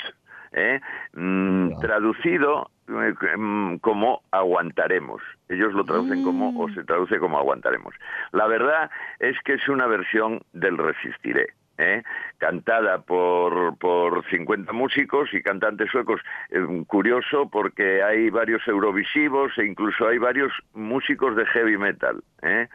¿Eh? 0.53 0.79
Mm, 1.13 1.79
Traducido 1.79 2.69
eh, 2.87 3.13
mm, 3.37 3.77
como 3.77 4.21
aguantaremos. 4.31 5.21
Ellos 5.49 5.73
lo 5.73 5.83
traducen 5.83 6.23
como, 6.23 6.59
o 6.59 6.69
se 6.69 6.83
traduce 6.83 7.19
como 7.19 7.37
aguantaremos. 7.37 7.93
La 8.31 8.47
verdad 8.47 8.89
es 9.19 9.35
que 9.43 9.53
es 9.53 9.67
una 9.69 9.87
versión 9.87 10.41
del 10.53 10.77
Resistiré. 10.77 11.47
¿Eh? 11.77 12.03
cantada 12.37 12.99
por, 13.01 13.77
por 13.77 14.23
50 14.29 14.71
músicos 14.73 15.33
y 15.33 15.41
cantantes 15.41 15.89
suecos. 15.91 16.21
Eh, 16.49 16.83
curioso 16.87 17.49
porque 17.49 18.03
hay 18.03 18.29
varios 18.29 18.67
eurovisivos 18.67 19.57
e 19.57 19.65
incluso 19.65 20.07
hay 20.07 20.17
varios 20.17 20.51
músicos 20.73 21.35
de 21.35 21.45
heavy 21.45 21.77
metal. 21.77 22.23
¿eh? 22.41 22.67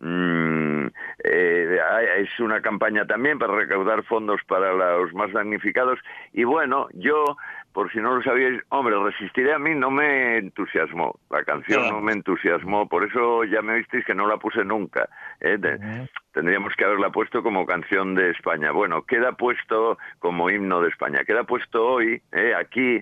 Mm, 0.00 0.86
eh, 1.22 1.78
es 2.18 2.40
una 2.40 2.60
campaña 2.60 3.06
también 3.06 3.38
para 3.38 3.54
recaudar 3.54 4.02
fondos 4.04 4.40
para 4.46 4.72
los 4.72 5.14
más 5.14 5.32
damnificados 5.32 5.98
y 6.32 6.44
bueno, 6.44 6.88
yo 6.92 7.24
por 7.72 7.90
si 7.92 7.98
no 7.98 8.14
lo 8.16 8.22
sabíais, 8.22 8.62
hombre, 8.68 8.96
resistiré 9.02 9.52
a 9.52 9.58
mí 9.58 9.74
no 9.74 9.90
me 9.90 10.38
entusiasmó, 10.38 11.18
la 11.30 11.42
canción 11.44 11.88
no 11.88 12.00
me 12.00 12.12
entusiasmó, 12.12 12.88
por 12.88 13.04
eso 13.04 13.44
ya 13.44 13.62
me 13.62 13.76
visteis 13.76 14.04
que 14.04 14.14
no 14.14 14.26
la 14.28 14.36
puse 14.36 14.64
nunca. 14.64 15.08
¿eh? 15.40 15.56
De- 15.58 16.08
Tendríamos 16.34 16.74
que 16.74 16.84
haberla 16.84 17.10
puesto 17.10 17.42
como 17.44 17.64
canción 17.64 18.14
de 18.16 18.30
España. 18.30 18.72
Bueno, 18.72 19.02
queda 19.02 19.32
puesto 19.32 19.98
como 20.18 20.50
himno 20.50 20.80
de 20.80 20.88
España. 20.88 21.24
Queda 21.24 21.44
puesto 21.44 21.86
hoy, 21.86 22.20
¿eh? 22.32 22.52
aquí. 22.58 23.00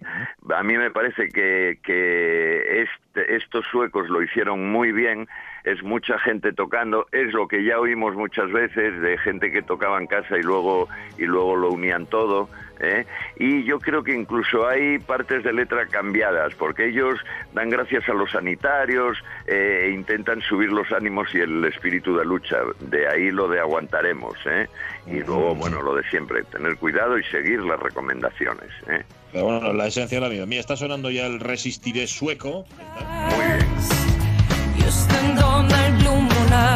A 0.54 0.62
mí 0.62 0.76
me 0.76 0.90
parece 0.90 1.28
que, 1.28 1.78
que 1.82 2.82
este- 2.82 3.34
estos 3.36 3.64
suecos 3.70 4.08
lo 4.10 4.22
hicieron 4.22 4.70
muy 4.70 4.92
bien. 4.92 5.26
Es 5.64 5.82
mucha 5.82 6.18
gente 6.18 6.52
tocando. 6.52 7.06
Es 7.12 7.32
lo 7.32 7.48
que 7.48 7.64
ya 7.64 7.78
oímos 7.78 8.14
muchas 8.16 8.50
veces 8.52 9.00
de 9.00 9.16
gente 9.18 9.50
que 9.50 9.62
tocaba 9.62 9.98
en 9.98 10.06
casa 10.08 10.36
y 10.36 10.42
luego, 10.42 10.88
y 11.16 11.24
luego 11.24 11.56
lo 11.56 11.70
unían 11.70 12.06
todo. 12.06 12.48
¿eh? 12.80 13.06
Y 13.36 13.62
yo 13.62 13.78
creo 13.78 14.02
que 14.02 14.12
incluso 14.12 14.66
hay 14.66 14.98
partes 14.98 15.44
de 15.44 15.52
letra 15.52 15.86
cambiadas, 15.86 16.52
porque 16.56 16.86
ellos 16.88 17.14
dan 17.54 17.70
gracias 17.70 18.08
a 18.08 18.12
los 18.14 18.32
sanitarios, 18.32 19.22
eh, 19.46 19.82
e 19.84 19.90
intentan 19.90 20.40
subir 20.40 20.72
los 20.72 20.90
ánimos 20.90 21.32
y 21.32 21.38
el 21.40 21.64
espíritu 21.64 22.16
de 22.16 22.24
lucha. 22.24 22.58
De 22.80 23.06
ahí 23.06 23.21
lo 23.30 23.48
de 23.48 23.60
aguantaremos. 23.60 24.34
¿eh? 24.46 24.68
Y 25.06 25.20
luego, 25.20 25.54
bueno, 25.54 25.82
lo 25.82 25.94
de 25.94 26.02
siempre, 26.10 26.42
tener 26.44 26.76
cuidado 26.76 27.18
y 27.18 27.24
seguir 27.24 27.60
las 27.60 27.80
recomendaciones. 27.80 28.70
¿eh? 28.88 29.02
Pero 29.32 29.44
bueno, 29.44 29.72
la 29.72 29.86
esencia 29.86 30.18
de 30.18 30.22
la 30.22 30.28
vida. 30.28 30.46
Mira, 30.46 30.60
está 30.60 30.76
sonando 30.76 31.10
ya 31.10 31.26
el 31.26 31.40
Resistiré 31.40 32.06
sueco. 32.06 32.64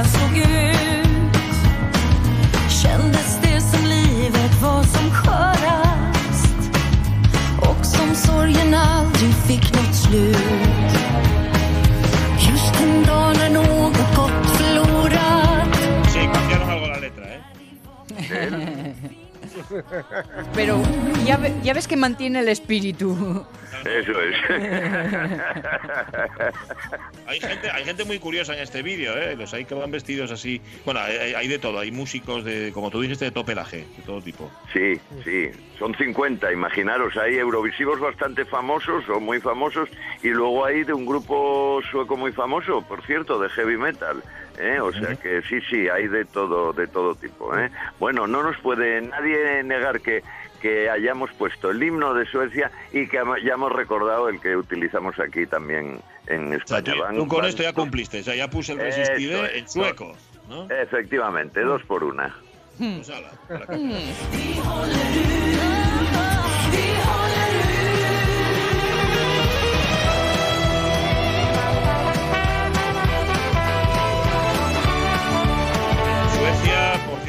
Slog 0.04 0.37
ut 0.37 0.76
Kändes 2.68 3.38
det 3.42 3.61
som 3.61 3.85
livet 3.85 4.62
var 4.62 4.82
som 4.82 5.11
skörast 5.11 6.70
Och 7.61 7.87
som 7.87 8.14
sorgen 8.14 8.74
aldrig 8.74 9.35
fick 9.35 9.74
något 9.74 9.94
slut 9.94 10.65
Pero 20.54 20.80
ya, 21.24 21.36
ve- 21.36 21.52
ya 21.62 21.72
ves 21.72 21.86
que 21.88 21.96
mantiene 21.96 22.40
el 22.40 22.48
espíritu. 22.48 23.44
Eso 23.84 24.12
es. 24.20 24.34
Hay 27.28 27.40
gente, 27.40 27.68
hay 27.70 27.84
gente 27.84 28.04
muy 28.04 28.18
curiosa 28.20 28.54
en 28.54 28.60
este 28.62 28.82
vídeo, 28.82 29.16
¿eh? 29.16 29.34
Los 29.36 29.52
hay 29.52 29.64
que 29.64 29.74
van 29.74 29.90
vestidos 29.90 30.30
así. 30.30 30.60
Bueno, 30.84 31.00
hay, 31.00 31.34
hay- 31.34 31.48
de 31.48 31.58
todo. 31.58 31.78
Hay 31.80 31.90
músicos 31.90 32.44
de, 32.44 32.70
como 32.72 32.88
tú 32.90 33.00
dijiste, 33.00 33.24
de 33.26 33.30
topelaje, 33.32 33.78
de 33.78 34.02
todo 34.06 34.20
tipo. 34.22 34.48
Sí, 34.72 34.94
sí, 35.24 35.50
son 35.78 35.94
50, 35.96 36.52
imaginaros, 36.52 37.16
hay 37.16 37.34
eurovisivos 37.36 37.98
bastante 38.00 38.44
famosos 38.44 39.08
o 39.08 39.18
muy 39.20 39.40
famosos 39.40 39.88
y 40.22 40.28
luego 40.28 40.64
hay 40.64 40.84
de 40.84 40.92
un 40.92 41.04
grupo 41.04 41.80
sueco 41.90 42.16
muy 42.16 42.30
famoso, 42.32 42.82
por 42.82 43.04
cierto, 43.04 43.38
de 43.40 43.48
heavy 43.50 43.76
metal. 43.76 44.22
¿Eh? 44.59 44.81
O 44.81 44.92
sea 44.92 45.14
que 45.16 45.42
sí, 45.42 45.61
sí, 45.69 45.88
hay 45.88 46.09
de 46.09 46.25
todo, 46.25 46.73
de 46.73 46.87
todo 46.87 47.14
tipo. 47.14 47.57
¿eh? 47.57 47.71
Bueno, 47.99 48.27
no 48.27 48.42
nos 48.42 48.57
puede 48.59 49.01
nadie 49.03 49.62
negar 49.64 50.01
que, 50.01 50.23
que 50.61 50.88
hayamos 50.90 51.31
puesto 51.33 51.71
el 51.71 51.83
himno 51.83 52.14
de 52.14 52.27
Suecia 52.27 52.71
y 52.92 53.07
que 53.07 53.19
hayamos 53.19 53.73
recordado 53.73 54.29
el 54.29 54.40
que 54.40 54.57
utilizamos 54.57 55.19
aquí 55.21 55.47
también 55.47 56.01
en 56.27 56.53
España. 56.53 56.95
Van- 57.01 57.16
tú 57.16 57.27
con 57.29 57.45
esto 57.45 57.62
ya 57.62 57.73
cumpliste. 57.73 58.21
O 58.21 58.25
sea, 58.25 58.35
ya 58.35 58.49
puse 58.49 58.73
el 58.73 58.81
Eso 58.81 58.99
Resistiré 58.99 59.45
es, 59.47 59.62
en 59.62 59.69
sueco. 59.69 60.16
¿no? 60.49 60.69
Efectivamente, 60.71 61.61
dos 61.62 61.83
por 61.85 62.05
una. 62.05 62.35
Pues 62.79 63.09
ala, 63.11 63.31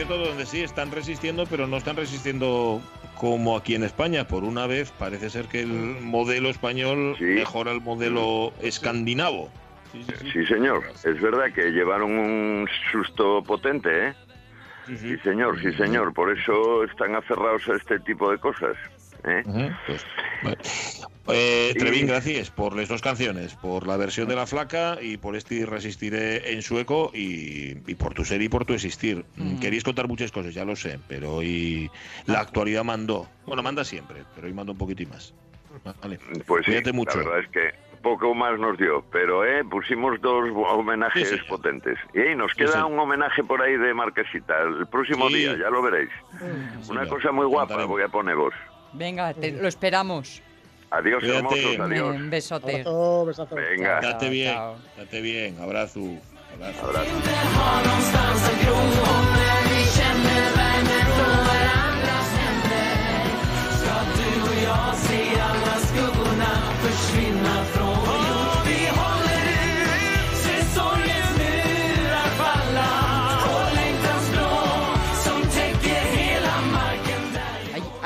cierto, 0.07 0.25
donde 0.25 0.45
sí 0.45 0.61
están 0.61 0.91
resistiendo, 0.91 1.45
pero 1.49 1.67
no 1.67 1.77
están 1.77 1.95
resistiendo 1.95 2.81
como 3.15 3.57
aquí 3.57 3.75
en 3.75 3.83
España. 3.83 4.27
Por 4.27 4.43
una 4.43 4.67
vez 4.67 4.91
parece 4.91 5.29
ser 5.29 5.45
que 5.45 5.61
el 5.61 5.67
modelo 6.01 6.49
español 6.49 7.15
mejora 7.19 7.71
el 7.71 7.81
modelo 7.81 8.53
escandinavo. 8.61 9.49
Sí, 10.31 10.45
señor. 10.45 10.83
Es 11.03 11.21
verdad 11.21 11.51
que 11.53 11.71
llevaron 11.71 12.11
un 12.11 12.67
susto 12.91 13.43
potente, 13.43 14.07
¿eh? 14.07 14.13
Sí, 14.85 15.17
señor, 15.17 15.59
sí, 15.61 15.73
señor. 15.73 16.13
Por 16.13 16.37
eso 16.37 16.83
están 16.83 17.15
aferrados 17.15 17.67
a 17.67 17.75
este 17.75 17.99
tipo 17.99 18.31
de 18.31 18.37
cosas. 18.37 18.77
¿Eh? 19.27 19.43
Eh, 21.29 21.73
Trevín, 21.77 22.07
gracias 22.07 22.49
por 22.49 22.75
las 22.75 22.87
dos 22.87 23.01
canciones, 23.01 23.53
por 23.55 23.85
la 23.85 23.97
versión 23.97 24.29
de 24.29 24.35
La 24.35 24.47
Flaca 24.47 24.97
y 25.01 25.17
por 25.17 25.35
este 25.35 25.65
Resistiré 25.65 26.53
en 26.53 26.61
sueco 26.61 27.11
y, 27.13 27.71
y 27.85 27.95
por 27.95 28.13
tu 28.13 28.23
ser 28.23 28.41
y 28.41 28.47
por 28.49 28.63
tu 28.65 28.73
existir. 28.73 29.25
Mm, 29.35 29.59
Queríais 29.59 29.83
contar 29.83 30.07
muchas 30.07 30.31
cosas, 30.31 30.53
ya 30.53 30.63
lo 30.63 30.75
sé, 30.77 30.99
pero 31.09 31.35
hoy 31.35 31.91
la 32.27 32.39
actualidad 32.39 32.83
mandó. 32.85 33.27
Bueno, 33.45 33.61
manda 33.61 33.83
siempre, 33.83 34.23
pero 34.35 34.47
hoy 34.47 34.53
manda 34.53 34.71
un 34.71 34.77
poquito 34.77 35.03
más. 35.09 35.33
Vale. 36.01 36.17
Pues 36.47 36.65
sí, 36.65 36.71
Cuídate 36.71 36.93
mucho. 36.93 37.17
la 37.19 37.25
verdad 37.29 37.39
es 37.41 37.49
que 37.49 37.87
poco 38.01 38.33
más 38.33 38.57
nos 38.57 38.77
dio, 38.77 39.03
pero 39.11 39.43
¿eh? 39.45 39.63
pusimos 39.69 40.21
dos 40.21 40.49
homenajes 40.55 41.27
Sí, 41.27 41.35
sí. 41.35 41.41
potentes. 41.49 41.97
Y 42.13 42.19
ahí 42.19 42.35
nos 42.35 42.53
queda 42.53 42.71
sí. 42.71 42.79
un 42.89 42.97
homenaje 42.97 43.43
por 43.43 43.61
ahí 43.61 43.75
de 43.75 43.93
Marquesita, 43.93 44.53
el 44.63 44.87
próximo 44.87 45.27
Sí. 45.27 45.35
día, 45.39 45.57
ya 45.57 45.69
lo 45.69 45.81
veréis. 45.81 46.09
Una 46.89 47.05
cosa 47.07 47.31
muy 47.33 47.45
guapa 47.47 47.83
voy 47.85 48.01
a 48.01 48.07
poner 48.07 48.35
vos. 48.37 48.53
Venga, 48.97 49.33
te- 49.33 49.51
lo 49.51 49.67
esperamos. 49.67 50.41
Adiós, 50.89 51.19
Cuídate. 51.19 51.37
hermosos, 51.37 51.79
adiós. 51.79 52.15
Un 52.15 52.29
besote. 52.29 52.71
Abrazo, 52.81 53.25
besazo. 53.25 53.55
Venga. 53.55 53.99
Date 54.01 54.29
bien, 54.29 54.53
chao. 54.55 54.75
date 54.97 55.21
bien, 55.21 55.59
abrazo. 55.59 55.99
abrazo. 56.81 57.21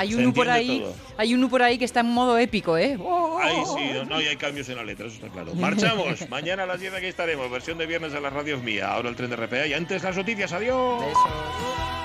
Hay, 0.02 0.16
uno 0.16 0.34
por 0.34 0.50
ahí, 0.50 0.80
todo. 0.80 0.96
hay 1.18 1.34
uno 1.34 1.48
por 1.50 1.62
ahí 1.62 1.78
que 1.78 1.86
está 1.86 2.00
en 2.00 2.08
modo 2.08 2.38
épico, 2.38 2.78
¿eh? 2.78 2.98
Oh, 3.00 3.38
Ay, 3.42 3.56
sí, 3.66 4.08
no, 4.10 4.20
y 4.20 4.26
hay 4.26 4.36
cambios 4.36 4.68
en 4.70 4.78
la 4.78 4.84
letra, 4.84 5.06
eso 5.06 5.16
está 5.16 5.30
claro. 5.30 5.54
Marchamos, 5.54 6.28
mañana 6.30 6.64
a 6.64 6.66
las 6.66 6.80
10 6.80 6.94
aquí 6.96 7.06
estaremos, 7.06 7.50
versión 7.52 7.78
de 7.78 7.86
viernes 7.86 8.14
a 8.14 8.20
las 8.20 8.34
radios 8.34 8.64
mía, 8.64 8.92
ahora 8.92 9.10
el 9.10 9.16
tren 9.16 9.30
de 9.30 9.36
RPA 9.36 9.68
y 9.68 9.74
antes 9.74 10.04
las 10.04 10.18
noticias, 10.18 10.52
adiós. 10.54 11.02
Besos. 11.02 12.01